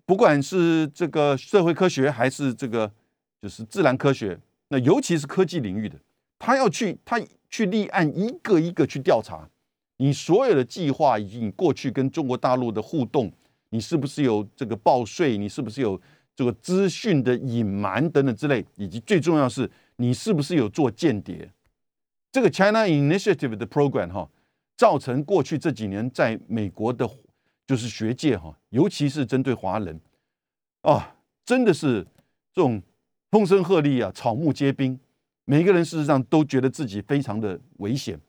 [0.03, 2.91] 不管是这个社会科学还是这个
[3.39, 5.95] 就是自然科学，那尤其是科技领域的，
[6.39, 7.21] 他要去他。
[7.49, 9.47] 去立案，一个一个去调查
[9.99, 13.31] 你所有的计划，以及你过去跟中国大陆的互动，
[13.69, 16.01] 你是不是有这个报税，你是不是有
[16.35, 21.51] 这个资讯的隐瞒等等之类，以及最重要是，你是不是有做间谍？
[22.31, 24.29] 这个 China Initiative 的 program 哈，
[24.75, 27.09] 造成过去这几年在美国的，
[27.65, 29.99] 就是学界哈，尤其是针对华人
[30.81, 32.03] 啊，真的是
[32.53, 32.81] 这种
[33.31, 34.99] 风声鹤唳啊，草木皆兵。
[35.45, 38.19] 每个人事实上都觉得自己非常的危险。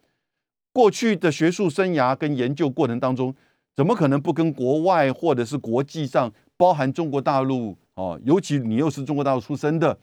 [0.72, 3.35] 过去的学术生涯跟研究过程当中，
[3.74, 9.98] 怎么可能不跟国外或者是国际上，包含中国大陆哦，尤其你又是中国大陆出生的，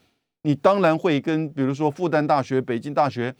[0.45, 3.35] 你当然会跟比如说复旦大学、北京大学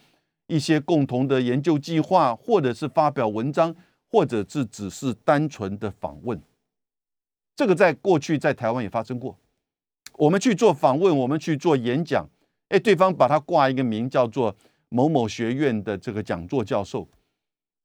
[0.48, 3.72] 一些共同的研究计划，或者是发表文章，
[4.10, 6.42] 或者是只是单纯的访问。
[7.54, 9.38] 这个在过去在台湾也发生过。
[10.14, 12.28] 我们去做访问，我们去做演讲。
[12.70, 14.56] 哎，对方把他挂一个名叫做
[14.88, 17.08] 某某学院的这个讲座教授，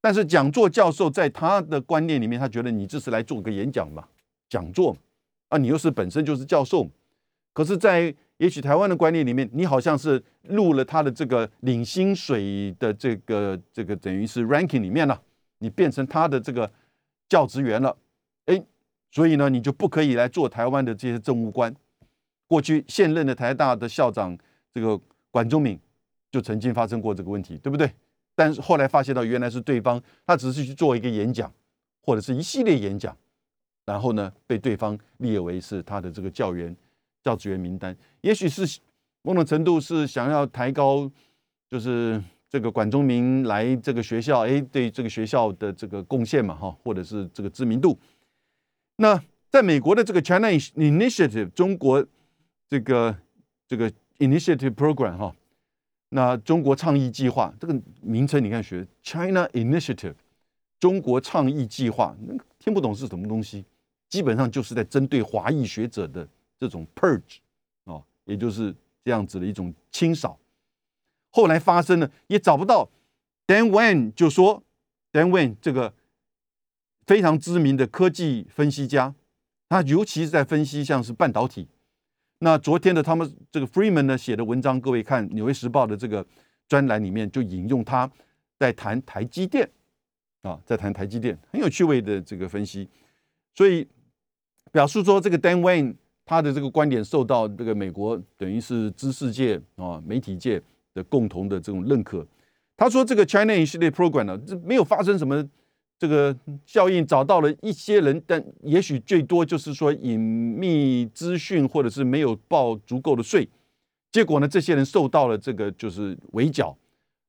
[0.01, 4.07] 但是讲座教授在他的观念里面，他觉得你这是来做个演讲嘛，
[4.49, 4.97] 讲座
[5.49, 6.89] 啊，你又是本身就是教授，
[7.53, 15.21] 可是，在也许台湾的观念里面，你好像是入了他的这个领薪水的这个这个等于是 ranking 里面了，
[15.59, 16.71] 你变成他的这个
[17.29, 17.95] 教职员了，
[18.45, 18.59] 哎，
[19.11, 21.71] 所以呢，你就不可以来做台湾的这些政务官。
[22.47, 24.37] 过去现任的台大的校长。
[24.73, 24.97] 这个
[25.31, 25.77] 管中敏
[26.31, 27.91] 就曾经发生过这个问题，对不对？
[28.33, 31.53] 但是后来发现到原来是对方，他只是去做一个演讲，
[32.01, 33.13] 或者是一系列演讲，
[33.85, 36.73] 然后呢被对方列为是他的这个教员、
[37.23, 37.95] 教职员名单。
[38.21, 38.79] 也许是
[39.21, 41.09] 某种程度是想要抬高，
[41.69, 47.97] 就是这个管中明来这个学校，哎，对这个学校的这个贡献嘛，哈，或者是这个知名度。
[48.97, 52.05] 那在美国的这个 China Initiative 中国
[52.67, 53.15] 这个
[53.67, 55.35] 这个 Initiative Program 哈，
[56.09, 60.15] 那中国倡议计划这个名称你看学 China Initiative
[60.79, 62.15] 中国倡议计划，
[62.59, 63.65] 听不懂是什么东西，
[64.09, 66.27] 基本上就是在针对华裔学者的
[66.61, 67.39] 这种 purge
[67.85, 70.37] 啊，也就是这样子的一种清扫。
[71.31, 72.87] 后来发生了，也找不到。
[73.47, 74.63] Dan，Wan 就说
[75.11, 75.95] Dan，Wan 这个
[77.07, 79.15] 非常知名的科技分析家，
[79.69, 81.67] 他尤其是在分析像是半导体。
[82.43, 86.23] 那昨天的他们这个 Freeman 呢写的文章，各位看《纽约时报》的这个
[86.67, 88.11] 专栏里面就引用他
[88.59, 89.67] 在谈台积电
[90.43, 92.87] 啊，在谈台积电很有趣味的这个分析，
[93.55, 93.87] 所以
[94.71, 100.61] 表示说这个 Dan，Wan 他的这个观点受到这个美国等于是知识界啊媒体界。
[100.93, 102.27] 的共同的这种认可，
[102.75, 105.41] 他说这个 China 一系列 program 呢，这没有发生什么
[105.97, 113.47] 这个效应，找到了一些人，但也许最多就是说隐秘资讯，或者是没有报足够的税，
[114.11, 116.77] 结果呢，这些人受到了这个就是围剿，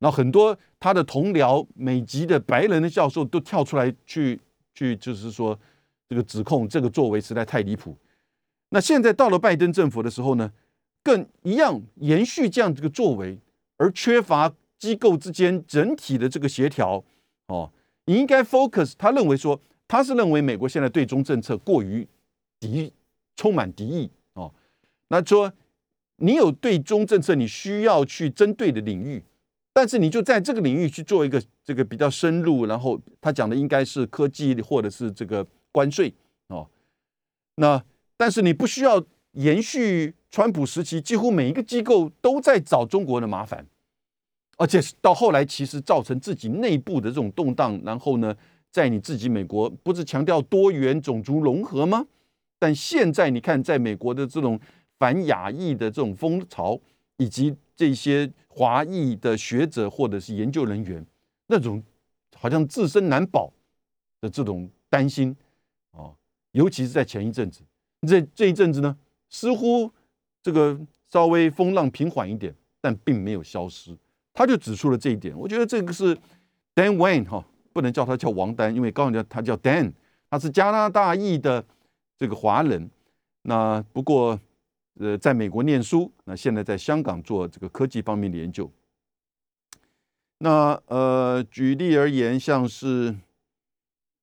[0.01, 4.41] 然后很多他的同僚美籍的白人的教授都跳出来去
[4.75, 5.57] 去，就是说
[6.09, 7.97] 这个指控这个作为实在太离谱。
[8.73, 10.51] 那现在到了拜登政府的时候呢，
[11.03, 13.39] 更一样延续这样这个作为。
[13.77, 17.03] 而缺乏机构之间整体的这个协调，
[17.49, 17.71] 哦，
[18.07, 18.93] 你应该 focus。
[18.97, 22.07] 他认为说，他是认为美国现在对中政策过于
[22.61, 22.93] 敌，
[23.35, 24.53] 充满敌意哦。
[25.09, 25.53] 那说
[26.17, 29.23] 你有对中政策，你需要去针对的领域，
[29.73, 32.67] 但是你就在这个领域去做一个这个比较深入。
[32.67, 36.15] 然后他讲的应该是科技或者是这个关税
[36.49, 36.69] 哦。
[37.57, 37.83] 那
[38.17, 43.67] 但是你不需要延续川普时期，几乎每一个机构都在找中国的麻烦。
[44.59, 47.81] 而且到后来，其实造成自己内部的这种动荡。
[47.85, 48.37] 然后呢，
[48.71, 52.07] 在你自己美国，不是强调多元种族融合吗？
[52.59, 54.61] 但现在你看，在美国的这种
[54.99, 56.79] 反亚裔的这种风潮，
[57.17, 61.05] 以及这些华裔的学者或者是研究人员
[61.49, 61.83] 那种
[62.37, 63.53] 好像自身难保
[64.21, 65.35] 的这种担心
[65.91, 66.15] 啊，
[66.53, 67.63] 尤其是在前一阵子，
[68.07, 68.97] 这这一阵子呢，
[69.29, 69.91] 似乎
[70.43, 73.97] 这个稍微风浪平缓一点，但并没有消失。
[74.35, 76.17] 他就指出了这一点，我觉得这个是
[76.75, 79.93] Dan Wayne 哈，不能叫他叫王丹，因为刚刚他叫 Dan，
[80.31, 81.65] 他是加拿大裔的
[82.17, 82.91] 这个华人，
[83.43, 84.41] 那不过
[84.99, 88.71] 呃在美国念书，那现在在香港做这个科技方面的研究。
[90.39, 93.15] 那呃举例而言，像是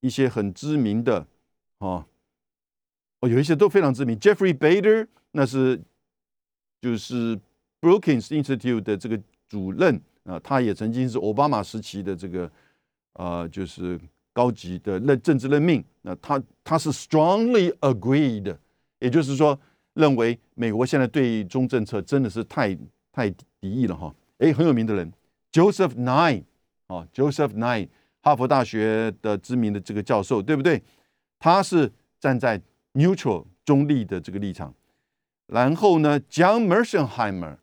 [0.01, 1.27] 一些很知名的
[1.77, 2.07] 啊，
[3.19, 5.81] 哦有一些都非常知名，Jeffrey Bader 那是
[6.81, 7.39] 就是
[7.81, 9.19] Brookings Institute 的这个。
[9.49, 12.47] 主任啊，他也曾经是奥巴马时期的这个
[13.13, 13.99] 呃，就是
[14.31, 15.83] 高级的任政治任命。
[16.03, 18.55] 那他他是 strongly agreed，
[18.99, 19.59] 也就是说
[19.95, 22.77] 认为美国现在对中政策真的是太
[23.11, 23.27] 太
[23.59, 24.13] 敌意了哈。
[24.37, 25.11] 哎，很有名的人
[25.51, 26.43] ，Joseph Nye
[26.85, 27.89] 啊，Joseph Nye，
[28.21, 30.83] 哈佛大学的知名的这个教授，对不对？
[31.39, 32.61] 他是站在
[32.93, 34.73] neutral 中立的这个立场。
[35.47, 37.57] 然后呢，John Mersheimer，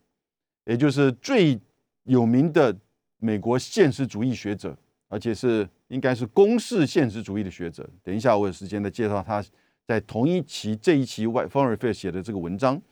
[0.64, 1.60] 也就是最
[2.04, 2.76] 有名的
[3.18, 4.76] 美国现实主义学者，
[5.08, 7.88] 而且是应该是公式现实主义的学者。
[8.02, 9.44] 等一下，我有时间再介绍他
[9.86, 12.82] 在同一期这一期外 Foreign Affairs 写的这个文章。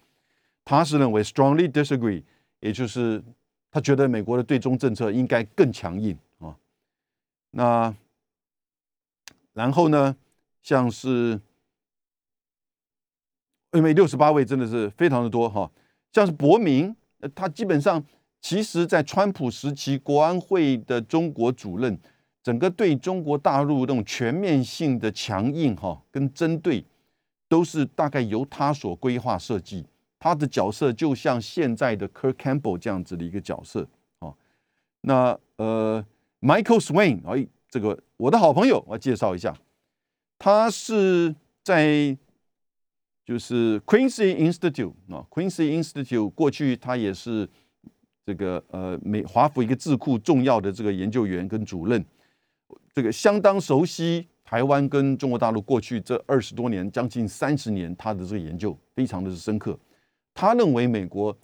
[0.64, 2.23] 他是认为 strongly disagree，
[2.61, 3.23] 也就是
[3.70, 6.57] 他觉得美国的对中政策应该更强硬啊。
[7.51, 7.94] 那
[9.53, 10.16] 然后呢，
[10.62, 11.40] 像是
[13.74, 15.70] 因为六十八位真的是非常的多哈，
[16.12, 16.96] 像是伯明，
[17.34, 18.02] 他基本上。
[18.46, 21.98] 其实，在川普时期，国安会的中国主任，
[22.42, 26.84] 整个对中国大陆那种全面性的强硬哈跟针对，
[27.48, 29.87] 都是大概由他所规划设计。
[30.18, 34.35] 他的角色就像现在的 Kirk Campbell 这样子的一个角色啊。
[35.00, 36.04] 那呃
[36.42, 39.56] ，Michael Swain，哎，这个我的好朋友，我介绍一下，
[40.38, 42.14] 他是在
[43.25, 47.48] 就是 Quincy Institute 啊，Quincy Institute 过去他也是。
[48.27, 52.02] 这个呃，美华府一个智库重要的这个研究员跟主任，
[52.94, 59.79] 这个相当熟悉台湾跟中国大陆过去这二十多年将近三十年，他的这个研究非常的深刻。
[60.33, 61.37] 他认为美国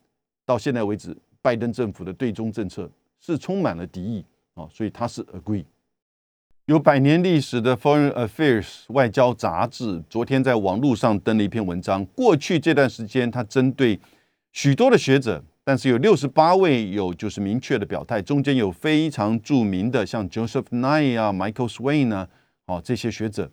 [0.46, 4.24] 到现在为止，拜登政府的对中政策是充满了敌意
[4.54, 5.66] 啊，所以他是 agree。
[6.70, 13.98] 有百年历史的 Foreign Affairs 外交杂志昨天在网络上登了一篇文章，过去这段时间，他针对
[14.52, 15.42] 许多的学者。
[15.64, 22.28] 但是有六十八位有就是明确的表态，中间有非常著名的像 Joseph Nye 啊、Michael Swain 啊，
[22.66, 23.50] 哦这些学者，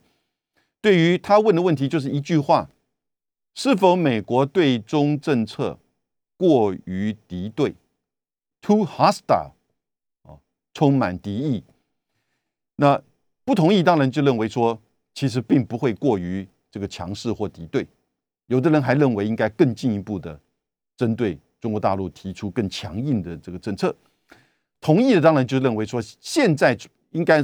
[0.80, 2.70] 对于他问的问题就是一句话：
[3.55, 5.80] 是否美国对中政策
[6.38, 7.74] 过于敌对
[8.61, 9.53] ，too hostile，
[10.22, 10.39] 哦，
[10.72, 11.63] 充满敌意。
[12.80, 13.01] 那
[13.48, 14.78] 不同意当然就认为说，
[15.14, 17.88] 其实并不会过于这个强势或敌对。
[18.48, 20.38] 有的人还认为应该更进一步的
[20.98, 21.39] 针对。
[21.60, 23.93] 中国大陆提出更强硬的这个政策，
[24.80, 26.78] 同意的当然就认为说，现在
[27.12, 27.43] 应该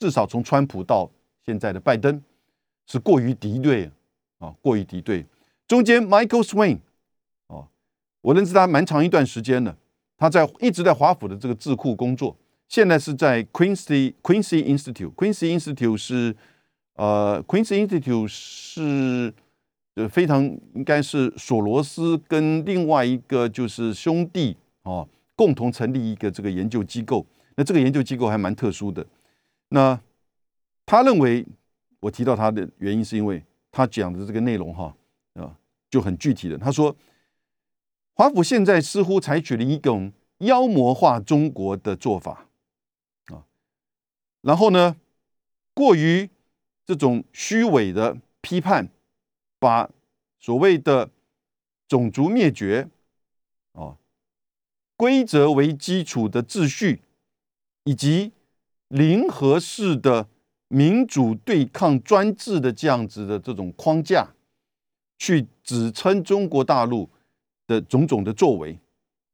[0.00, 1.08] 至少从川普到
[1.44, 2.20] 现在的拜登
[2.88, 3.88] 是过于敌对
[4.38, 5.24] 啊，过于敌对。
[5.68, 6.78] 中间 Michael Swain
[7.46, 7.68] 啊，
[8.20, 9.76] 我认识他蛮长一段时间了，
[10.16, 12.36] 他在一直在华府的这个智库工作，
[12.68, 15.14] 现在是在 Quincy Quincy Institute。
[15.14, 16.36] Quincy Institute 是
[16.94, 19.34] 呃，Quincy Institute 是。
[19.98, 20.44] 呃，非常
[20.74, 27.24] 应该是索罗斯跟另外一个就是兄弟哦，共同成立一个这个研究机构。
[27.54, 29.06] 那这个研究机构还蛮特殊的。
[29.70, 29.98] 那
[30.84, 31.46] 他认为，
[31.98, 33.42] 我提到他的原因是因为
[33.72, 34.94] 他讲的这个内容哈
[35.32, 35.56] 啊
[35.88, 36.58] 就很具体的。
[36.58, 36.94] 他说，
[38.12, 42.46] 华府现在似乎采取了一种妖魔化中国的做法，
[44.46, 44.96] 然后呢，
[45.74, 46.30] 过于
[46.86, 48.88] 这种虚伪的批判。
[49.58, 49.90] 把
[50.38, 51.10] 所谓的
[51.88, 52.90] 种族灭绝，
[53.72, 53.96] 啊，
[54.96, 57.00] 规则为基础的秩序，
[57.84, 58.32] 以及
[58.88, 60.28] 零和式的
[60.68, 64.28] 民主对抗专制的这样子的这种框架，
[65.18, 67.08] 去指称中国大陆
[67.66, 68.78] 的种种的作为，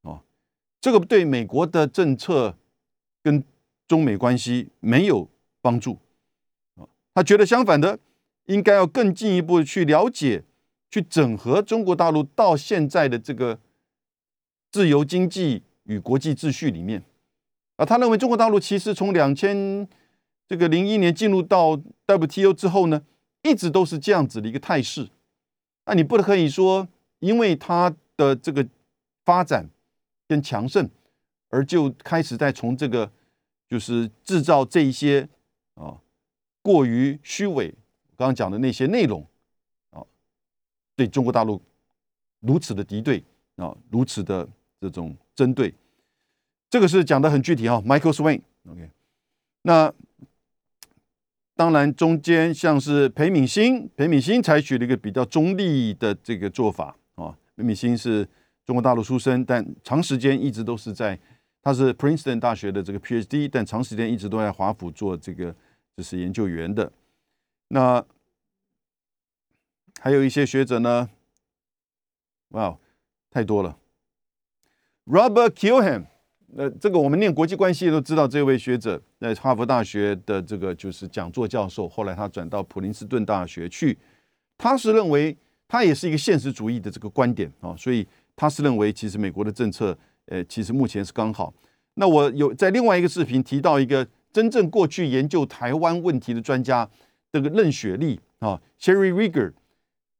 [0.02, 0.22] 啊，
[0.80, 2.56] 这个对美国的政策
[3.24, 3.42] 跟
[3.86, 5.28] 中美关系没有
[5.60, 5.98] 帮助，
[6.76, 7.98] 啊，他觉得相反的。
[8.46, 10.42] 应该要更进一步去了解、
[10.90, 13.60] 去整合中国大陆到现在的这个
[14.72, 17.04] 自由经济与国际秩序里面
[17.76, 19.88] 啊，他认为中国大陆其实从两千
[20.48, 23.00] 这个零一年进入到 WTO 之后呢，
[23.44, 25.08] 一直都是这样子的一个态势。
[25.86, 26.88] 那你不可以说
[27.20, 28.66] 因为它的这个
[29.24, 29.70] 发展
[30.26, 30.90] 跟强盛，
[31.48, 33.08] 而就开始在从这个
[33.72, 35.26] 就是制造这一些
[35.76, 35.98] 啊
[36.60, 37.74] 过于虚伪。
[38.18, 39.26] 刚刚讲的那些内容
[39.88, 40.04] 啊，
[40.94, 41.58] 对中国大陆
[42.40, 43.24] 如此的敌对
[43.56, 44.46] 啊，如此的
[44.78, 45.72] 这种针对，
[46.68, 47.80] 这个是讲的很具体啊。
[47.80, 48.90] Michael Swain，OK，
[49.62, 49.90] 那
[51.56, 57.34] 当然中间像是裴敏欣，裴敏欣采取了一个比较中立的这个做法啊。
[57.56, 58.28] 裴敏欣是
[58.66, 61.18] 中国大陆出身，但长时间一直都是在，
[61.62, 65.54] 他是 Princeton 大学的这个 PhD，但长时间一直都在华府做这个
[65.96, 66.92] 就是研究员的。
[67.68, 68.04] 那
[70.00, 71.08] 还有一些学者呢，
[72.48, 72.76] 哇，
[73.30, 73.78] 太多了。
[75.06, 76.06] Robert Kilham，
[76.48, 83.96] 那这个我们念国际关系都知道，这位学者在哈佛大学的这个就是讲座教授，后来他转到普林斯顿大学去。
[84.58, 85.36] 他是认为，
[85.66, 88.06] 他也是一个现实主义的这个观点啊，所以
[88.36, 89.96] 他是认为，其实美国的政策，
[90.26, 91.52] 呃，其实目前是刚好。
[91.94, 96.88] 那我有在另外一个视频提到一个真正过去研究台湾问题的专家。
[97.34, 99.54] 这个任雪莉啊，Sherry Rigger，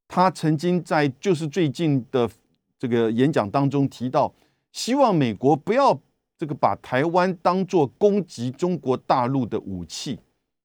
[0.08, 2.30] 他曾经在就是最近的
[2.78, 4.32] 这个演讲当中提到，
[4.72, 6.00] 希望美国不要
[6.38, 10.20] 这个把台湾当做攻击中国大陆的武器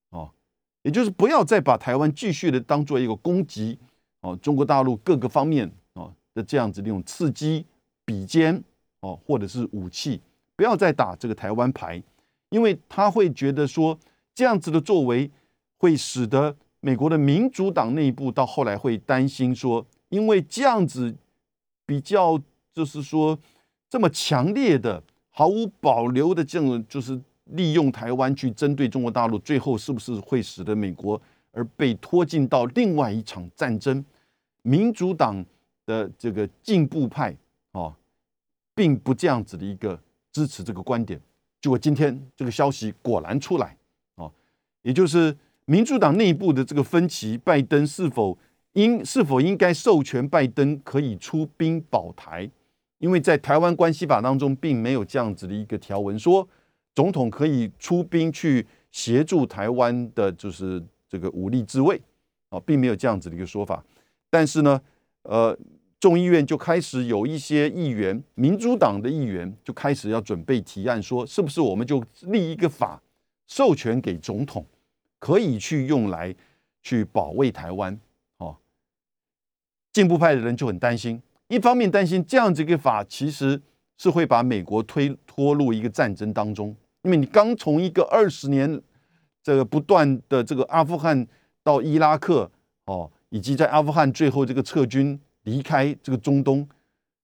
[0.10, 0.32] 啊，
[0.84, 3.78] 也就是不要再把台湾继续的当做一个攻击
[4.22, 7.66] 哦中国大陆各个方面啊的这样子的一种刺激
[8.06, 8.64] 比肩
[9.00, 10.22] 哦或者是武器，
[10.56, 12.02] 不要再打这个台湾牌，
[12.50, 13.98] 因为他会觉得说
[14.36, 15.30] 这样子的作为。
[15.80, 21.16] 会使得美国的民主党内部到后来会担心说，因为这样子
[21.86, 22.42] 比较
[22.74, 23.38] 就是说
[23.88, 31.22] 这么强烈的、毫无保留的这种就是利用台湾去针对中国大陆，最后是不是会使得美国
[31.52, 34.04] 而被拖进到另外一场战争？
[34.64, 35.46] 民主党
[35.86, 37.38] 的这个进步派
[37.72, 37.96] 啊，
[38.78, 40.00] 并不这样子的一个
[40.32, 41.20] 支持这个观点。
[41.60, 43.76] 结果今天这个消息果然出来
[44.16, 44.32] 啊，
[44.84, 45.36] 也就是。
[45.70, 48.38] 民主党内部的这个分歧，拜登是否
[48.72, 52.50] 应是否应该授权拜登可以出兵保台？
[53.00, 56.48] 因为在台湾关系法当中，并没有这样子的一个条文，说
[56.96, 62.02] 总统可以出兵去协助台湾的，就是这个武力自卫
[62.48, 63.84] 啊，并没有这样子的一个说法。
[64.30, 64.82] 但是呢，
[65.24, 65.54] 呃，
[66.00, 73.02] 众议院就开始有一些议员，民主党的议员就开始要准备提案，说是不是我们就立一个法，
[73.48, 74.66] 授权给总统。
[75.20, 76.36] 可以去用来
[76.84, 78.00] 去保卫台湾，
[78.38, 78.56] 哦，
[79.92, 83.60] 进步派的人就很担心，一方面担心这样子一个法，其实
[83.98, 86.68] 是会把美国推拖入一个战争当中，
[87.02, 88.80] 因为你刚从一个二十年
[89.42, 91.28] 这个不断的这个阿富汗
[91.64, 92.52] 到伊拉克
[92.86, 96.68] 哦，以及在阿富汗最后这个撤军离开这个中东，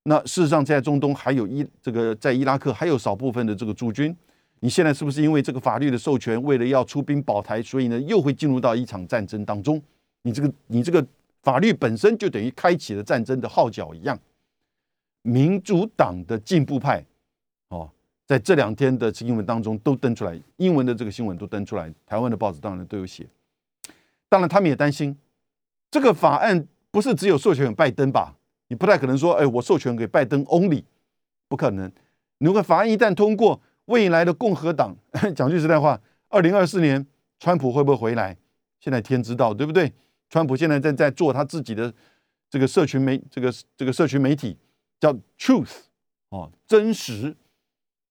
[0.04, 4.16] 那事实上在中东还有伊这个在伊拉克还有少部分的这个驻军，
[4.62, 9.82] 你现在是不是因为这个法律的授权，为了要出兵保台，所以呢又会进入到一场战争当中？
[10.22, 11.06] 你这个你这个
[11.42, 14.18] 法律本身就等于开启了战争的号角一样。
[15.22, 17.04] 民主党的进步派，
[17.68, 17.90] 哦，
[18.26, 23.28] 在这两天的新闻当中都登出来，英文的这个新闻都登出来，台湾的报纸当然都有写。
[24.30, 25.16] 当然，他们也担心
[25.92, 28.38] 这个法案不是只有授权给拜登吧？
[28.68, 30.84] 你不太可能说，哎，我授权给拜登 only，
[31.48, 31.92] 不可能。
[32.38, 34.96] 如果法案一旦通过，未来的共和党，
[35.36, 37.04] 讲句实在话，二零二四年
[37.40, 38.38] 川普会不会回来？
[38.80, 39.92] 现在天知道，对不对？
[40.30, 41.92] 川普现在在在做他自己的
[42.52, 44.56] 这个社群媒，这个这个社群媒体。
[45.00, 45.70] 叫 truth
[46.30, 47.36] 哦，真实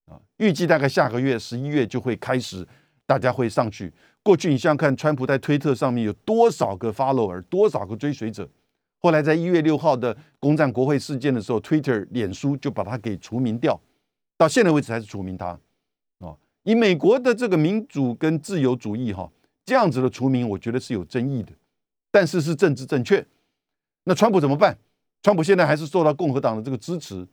[0.05, 2.67] 啊，预计大概下个月十一月就会开始，
[3.07, 3.91] 大家会上去。
[4.21, 8.47] 过去你想想看，川普在推特上面有多少个 follower，多少个追随者？
[9.03, 13.77] 后来在一月六号的攻占国会事件的时候，Twitter 脸书就把他给除名掉，
[14.37, 15.59] 到现在为止还是除名他。
[16.19, 19.29] 哦，以美国的这个民主跟自由主义哈，
[19.65, 21.51] 这样子的除名，我觉得是有争议的，
[22.11, 23.25] 但是是政治正确。
[24.05, 24.77] 那川普怎么办？
[25.21, 27.27] 川普现在还是受到共和党的这个支持，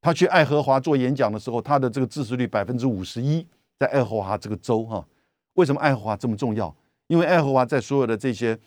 [0.00, 3.46] 他去爱荷华做演讲的时候，他的这个支持率百分之五十一，
[3.78, 5.06] 在爱荷华这个州哈，
[5.54, 6.74] 为什么爱荷华这么重要？
[7.06, 8.58] 因为爱荷华在所有的这些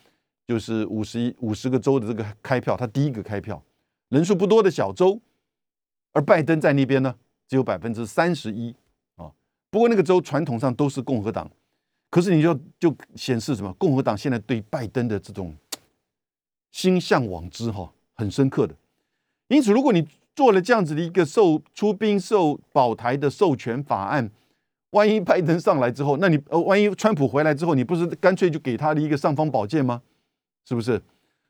[0.47, 3.61] 就是五十一五十个州的这个开票，他第一个开票，
[4.09, 5.19] 人数不多的小州，
[6.13, 7.15] 而拜登在那边呢，
[7.47, 8.75] 只有百分之三十一
[9.15, 9.31] 啊。
[9.69, 11.49] 不过那个州传统上都是共和党，
[12.09, 13.73] 可是你就就显示什么？
[13.73, 15.55] 共和党现在对拜登的这种
[16.71, 17.91] 心向往之哈。
[18.17, 18.73] 很深刻的，
[19.49, 24.31] 因此，如果你做了这样子的一个授出兵授保台的授权法案，
[24.91, 30.01] 万一拜登上来之后，那你呃，万一川普回来之后，你不是干脆就给他的一个尚方宝剑吗？
[30.65, 31.01] 是不是？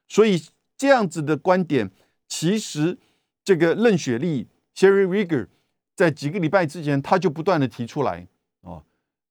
[0.07, 0.39] 所以
[0.77, 1.89] 这样子的观点，
[2.27, 2.97] 其实
[3.43, 5.47] 这个任雪莉 （Sherry Rigger）
[5.95, 8.27] 在几个礼拜之前，他就不断的提出来，
[8.61, 8.83] 哦，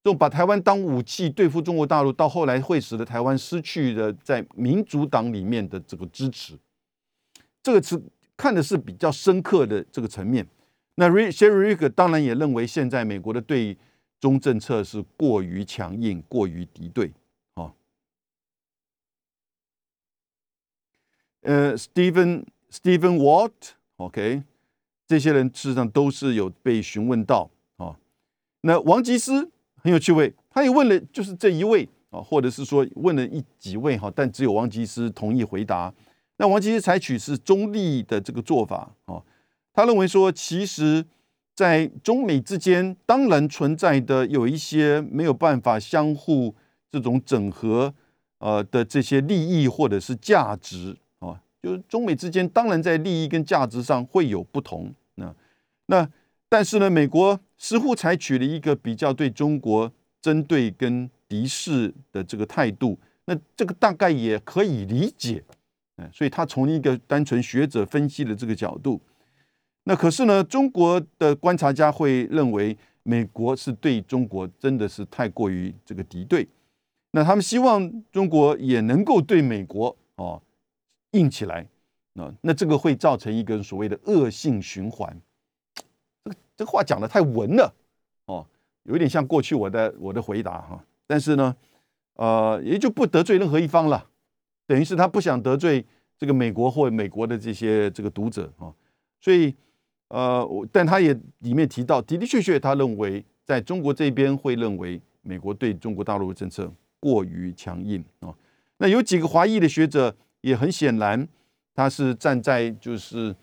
[0.02, 6.58] 这种把台湾当武器对付中国大陆，到后来会使得台湾失去了在民主党里面的这个支持。
[7.62, 8.02] 这个是
[8.36, 10.46] 看的是比较深刻的这个层面。
[10.96, 13.76] 那 Sherry Rigger 当然也认为，现在美国的对
[14.20, 17.12] 中政策是过于强硬、过于敌对。
[17.54, 17.74] 哦，
[21.44, 24.42] 呃，Stephen Stephen Watt，OK，
[25.06, 27.50] 这些人事实上都是有被询问到。
[27.76, 27.96] 哦，
[28.62, 35.92] 那王吉思很有趣味，他也问了，就是这一位啊，或者是说问了一几位哈，但只有王吉思同意回答。
[36.38, 39.22] 那王吉实采取是中立的这个做法哦，
[39.72, 41.04] 他认为说，其实，
[41.54, 46.54] 在中美之间，当然存在的有一些没有办法相互
[46.90, 47.94] 这种整合
[48.38, 50.96] 呃的这些利益或者是价值，
[51.64, 54.92] 就是中美之间当然在利益跟价值上会有不同。
[55.14, 55.34] 那
[55.86, 56.06] 那
[56.46, 59.90] 但是呢，美国似乎采取了一个比较对中国
[60.20, 65.42] 针对跟敌视的这个态度，那这个大概也可以理解。
[65.96, 69.00] 嗯，所以他从一个单纯学者分析的这个角度，
[69.84, 76.46] 那可是呢，中国的观察家会认为美国是对中国真的是太过于这个敌对，
[77.12, 80.42] 那他们希望中国也能够对美国哦
[81.14, 81.66] 硬起来，
[82.12, 85.16] 那那这个会造成一个所谓的恶性循环。
[86.22, 87.74] 这个这个话讲的太文了
[88.26, 88.46] 哦，
[88.82, 91.56] 有一点像过去我的我的回答哈，但是呢，
[92.14, 94.06] 呃，也就不得罪任何一方了。
[94.66, 95.84] 等于是他不想得罪
[96.16, 98.72] 这个美国或美国的这些这个读者啊，
[99.20, 99.54] 所以
[100.08, 108.34] 呃，我但他也里面提到的的确确，他认为在中国这边会认为美国对中国大陆的政策过于强硬啊。
[108.78, 111.26] 那有几个华裔的学者也很显然，
[111.74, 113.34] 他是站在就是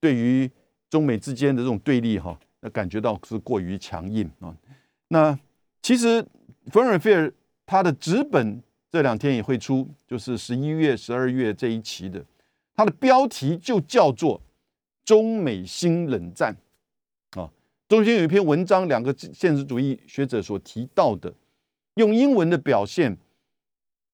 [0.00, 0.50] 对于
[0.88, 4.56] 中美之间的这种对立哈，那感觉到是过于强硬啊。
[5.08, 5.38] 那
[5.82, 6.24] 其实
[6.66, 7.32] f e r n f a i r
[7.66, 8.62] 他的纸本。
[8.90, 12.24] 这两天也会出，就是十一月、十二月这一期的，
[12.76, 14.40] 它的标题就叫做
[15.04, 16.56] “中美新冷战”
[17.34, 17.50] 啊。
[17.88, 21.34] 中间有一篇文章，两个现实主义学者所提到的，
[21.94, 23.18] 用英文的表现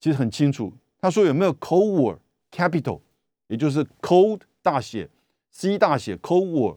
[0.00, 0.72] 其实很清楚。
[0.98, 2.18] 他说有没有 Cold War
[2.50, 3.00] Capital，
[3.48, 5.08] 也就是 Cold 大写
[5.50, 6.76] C 大写 Cold War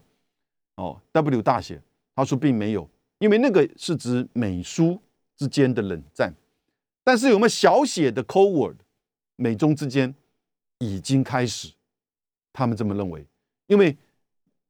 [0.76, 1.80] 哦 W 大写，
[2.14, 5.00] 他说并没有，因为那个是指美苏
[5.36, 6.34] 之间的冷战。
[7.02, 8.74] 但是有没有小写的 Cold War？
[9.36, 10.14] 美中之间
[10.78, 11.72] 已经开始，
[12.52, 13.26] 他们这么认为，
[13.66, 13.96] 因为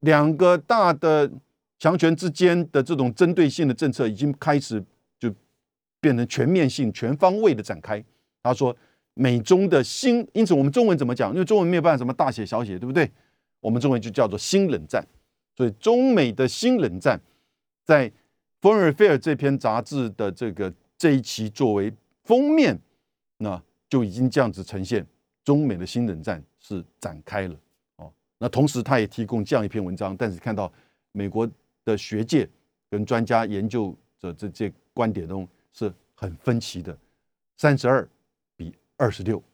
[0.00, 1.30] 两个大的
[1.78, 4.82] 强权之间的这种针对性的政策已经开始
[5.18, 5.30] 就
[6.00, 8.02] 变成全面性、全方位的展开。
[8.42, 8.74] 他说，
[9.14, 11.32] 美中的新，因此我们中文怎么讲？
[11.32, 13.10] 因为中文没有办法什么大写小写，对不对？
[13.60, 15.04] 我们中文就叫做新冷战。
[15.56, 17.20] 所以中美的新冷战，
[17.84, 18.10] 在
[18.60, 21.92] 《Foreign a f f a i r》这篇杂志的这个这一期作为
[22.24, 22.78] 封面，
[23.38, 25.06] 那就已经这样子呈现，
[25.44, 27.56] 中美的新冷战是展开了。
[27.96, 30.72] 哦，那同时他也提供这样一篇文章，但是看到
[31.12, 31.48] 美国。
[31.86, 32.48] 的学界
[32.88, 36.96] 跟专家研究者这些观点中是很分歧的，
[37.58, 38.08] 三十二
[38.96, 39.53] 二十六。